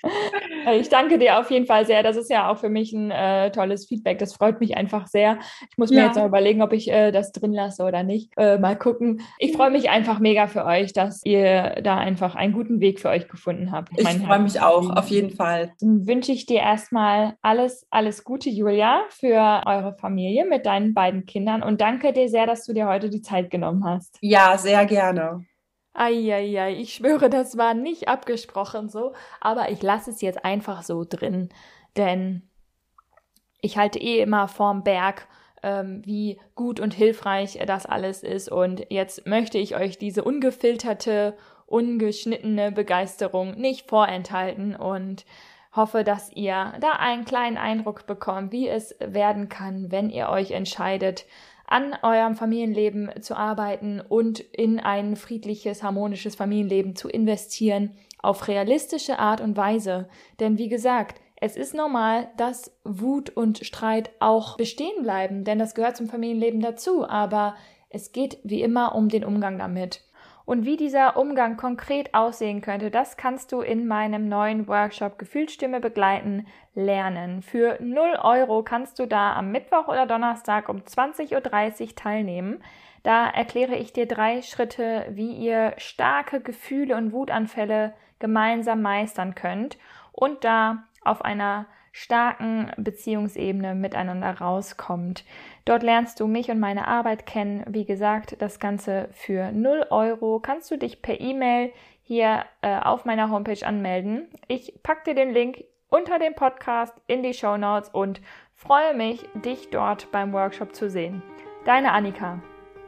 Äh, 0.66 0.78
ich 0.78 0.88
danke 0.88 1.18
dir 1.18 1.38
auf 1.38 1.50
jeden 1.50 1.66
Fall 1.66 1.86
sehr. 1.86 2.02
Das 2.02 2.16
ist 2.16 2.30
ja 2.30 2.50
auch 2.50 2.58
für 2.58 2.68
mich 2.68 2.92
ein 2.92 3.10
äh, 3.10 3.50
tolles 3.50 3.86
Feedback. 3.86 4.18
Das 4.18 4.34
freut 4.34 4.60
mich 4.60 4.76
einfach 4.76 5.06
sehr. 5.06 5.38
Ich 5.70 5.78
muss 5.78 5.90
mir 5.90 5.98
ja. 5.98 6.06
jetzt 6.06 6.16
noch 6.16 6.26
überlegen, 6.26 6.62
ob 6.62 6.72
ich 6.72 6.90
äh, 6.90 7.10
das 7.10 7.32
drin 7.32 7.52
lasse 7.52 7.84
oder 7.84 8.02
nicht. 8.02 8.32
Äh, 8.36 8.58
mal 8.58 8.76
gucken. 8.76 9.22
Ich 9.38 9.52
freue 9.52 9.70
mich 9.70 9.90
einfach 9.90 10.18
mega 10.18 10.46
für 10.46 10.64
euch, 10.64 10.92
dass 10.92 11.24
ihr 11.24 11.80
da 11.82 11.96
einfach 11.96 12.34
einen 12.34 12.52
guten 12.52 12.80
Weg 12.80 13.00
für 13.00 13.08
euch 13.08 13.28
gefunden 13.28 13.72
habt. 13.72 13.90
Ich, 13.96 14.08
ich 14.08 14.18
freue 14.18 14.40
mich 14.40 14.60
auch, 14.60 14.90
auf 14.90 15.08
jeden 15.08 15.30
Fall. 15.30 15.72
Dann 15.80 16.06
wünsche 16.06 16.32
ich 16.32 16.46
dir 16.46 16.60
erstmal 16.60 17.34
alles, 17.42 17.86
alles 17.90 18.24
Gute, 18.24 18.50
Julia, 18.50 19.02
für 19.10 19.62
eure 19.66 19.94
Familie 19.98 20.44
mit 20.44 20.66
deinen 20.66 20.94
beiden 20.94 21.26
Kindern 21.26 21.62
und 21.62 21.80
danke 21.80 22.12
dir 22.12 22.28
sehr, 22.28 22.46
dass 22.46 22.64
du 22.64 22.72
dir 22.72 22.86
heute 22.86 23.10
die 23.10 23.22
Zeit 23.22 23.50
genommen 23.50 23.84
hast. 23.84 24.18
Ja, 24.20 24.56
sehr 24.58 24.84
gerne. 24.86 25.44
Eieiei, 25.98 26.74
ich 26.74 26.94
schwöre, 26.94 27.30
das 27.30 27.56
war 27.58 27.74
nicht 27.74 28.08
abgesprochen 28.08 28.88
so, 28.88 29.12
aber 29.40 29.70
ich 29.70 29.82
lasse 29.82 30.10
es 30.10 30.20
jetzt 30.20 30.44
einfach 30.44 30.82
so 30.82 31.04
drin, 31.08 31.48
denn 31.96 32.42
ich 33.60 33.76
halte 33.76 33.98
eh 33.98 34.20
immer 34.20 34.48
vorm 34.48 34.84
Berg, 34.84 35.26
ähm, 35.62 36.02
wie 36.04 36.38
gut 36.54 36.78
und 36.78 36.94
hilfreich 36.94 37.58
das 37.66 37.86
alles 37.86 38.22
ist 38.22 38.50
und 38.50 38.86
jetzt 38.90 39.26
möchte 39.26 39.58
ich 39.58 39.76
euch 39.76 39.98
diese 39.98 40.22
ungefilterte, 40.22 41.36
ungeschnittene 41.66 42.72
Begeisterung 42.72 43.52
nicht 43.52 43.88
vorenthalten 43.88 44.76
und 44.76 45.24
hoffe, 45.74 46.04
dass 46.04 46.30
ihr 46.32 46.72
da 46.80 46.92
einen 46.92 47.24
kleinen 47.24 47.58
Eindruck 47.58 48.06
bekommt, 48.06 48.52
wie 48.52 48.68
es 48.68 48.96
werden 49.00 49.48
kann, 49.48 49.90
wenn 49.90 50.10
ihr 50.10 50.28
euch 50.28 50.52
entscheidet, 50.52 51.26
an 51.68 51.94
eurem 52.02 52.34
Familienleben 52.34 53.22
zu 53.22 53.36
arbeiten 53.36 54.00
und 54.00 54.40
in 54.40 54.80
ein 54.80 55.16
friedliches, 55.16 55.82
harmonisches 55.82 56.34
Familienleben 56.34 56.96
zu 56.96 57.08
investieren 57.08 57.92
auf 58.20 58.48
realistische 58.48 59.18
Art 59.18 59.40
und 59.40 59.56
Weise. 59.56 60.08
Denn 60.40 60.58
wie 60.58 60.68
gesagt, 60.68 61.20
es 61.36 61.56
ist 61.56 61.74
normal, 61.74 62.30
dass 62.36 62.72
Wut 62.84 63.30
und 63.30 63.58
Streit 63.58 64.10
auch 64.18 64.56
bestehen 64.56 65.02
bleiben, 65.02 65.44
denn 65.44 65.58
das 65.58 65.74
gehört 65.74 65.96
zum 65.96 66.08
Familienleben 66.08 66.60
dazu, 66.60 67.08
aber 67.08 67.54
es 67.90 68.12
geht 68.12 68.38
wie 68.42 68.62
immer 68.62 68.94
um 68.94 69.08
den 69.08 69.24
Umgang 69.24 69.58
damit. 69.58 70.02
Und 70.48 70.64
wie 70.64 70.78
dieser 70.78 71.18
Umgang 71.18 71.58
konkret 71.58 72.14
aussehen 72.14 72.62
könnte, 72.62 72.90
das 72.90 73.18
kannst 73.18 73.52
du 73.52 73.60
in 73.60 73.86
meinem 73.86 74.30
neuen 74.30 74.66
Workshop 74.66 75.18
Gefühlsstimme 75.18 75.78
begleiten 75.78 76.46
lernen. 76.74 77.42
Für 77.42 77.76
0 77.82 78.18
Euro 78.22 78.62
kannst 78.62 78.98
du 78.98 79.04
da 79.04 79.34
am 79.34 79.52
Mittwoch 79.52 79.88
oder 79.88 80.06
Donnerstag 80.06 80.70
um 80.70 80.78
20.30 80.78 81.82
Uhr 81.82 81.94
teilnehmen. 81.94 82.62
Da 83.02 83.28
erkläre 83.28 83.76
ich 83.76 83.92
dir 83.92 84.06
drei 84.06 84.40
Schritte, 84.40 85.04
wie 85.10 85.32
ihr 85.32 85.74
starke 85.76 86.40
Gefühle 86.40 86.96
und 86.96 87.12
Wutanfälle 87.12 87.92
gemeinsam 88.18 88.80
meistern 88.80 89.34
könnt 89.34 89.76
und 90.12 90.44
da 90.44 90.84
auf 91.04 91.22
einer 91.26 91.66
starken 91.92 92.70
Beziehungsebene 92.76 93.74
miteinander 93.74 94.38
rauskommt. 94.38 95.24
Dort 95.64 95.82
lernst 95.82 96.20
du 96.20 96.26
mich 96.26 96.50
und 96.50 96.60
meine 96.60 96.88
Arbeit 96.88 97.26
kennen. 97.26 97.64
Wie 97.68 97.84
gesagt, 97.84 98.40
das 98.40 98.58
Ganze 98.58 99.08
für 99.12 99.52
0 99.52 99.86
Euro. 99.90 100.40
Kannst 100.40 100.70
du 100.70 100.78
dich 100.78 101.02
per 101.02 101.20
E-Mail 101.20 101.72
hier 102.02 102.44
äh, 102.62 102.78
auf 102.78 103.04
meiner 103.04 103.30
Homepage 103.30 103.66
anmelden. 103.66 104.28
Ich 104.48 104.82
packe 104.82 105.04
dir 105.04 105.14
den 105.14 105.32
Link 105.34 105.64
unter 105.90 106.18
dem 106.18 106.34
Podcast 106.34 106.94
in 107.06 107.22
die 107.22 107.34
Show 107.34 107.56
Notes 107.56 107.90
und 107.90 108.20
freue 108.54 108.94
mich, 108.94 109.24
dich 109.34 109.70
dort 109.70 110.10
beim 110.10 110.32
Workshop 110.32 110.74
zu 110.74 110.88
sehen. 110.88 111.22
Deine 111.64 111.92
Annika. 111.92 112.40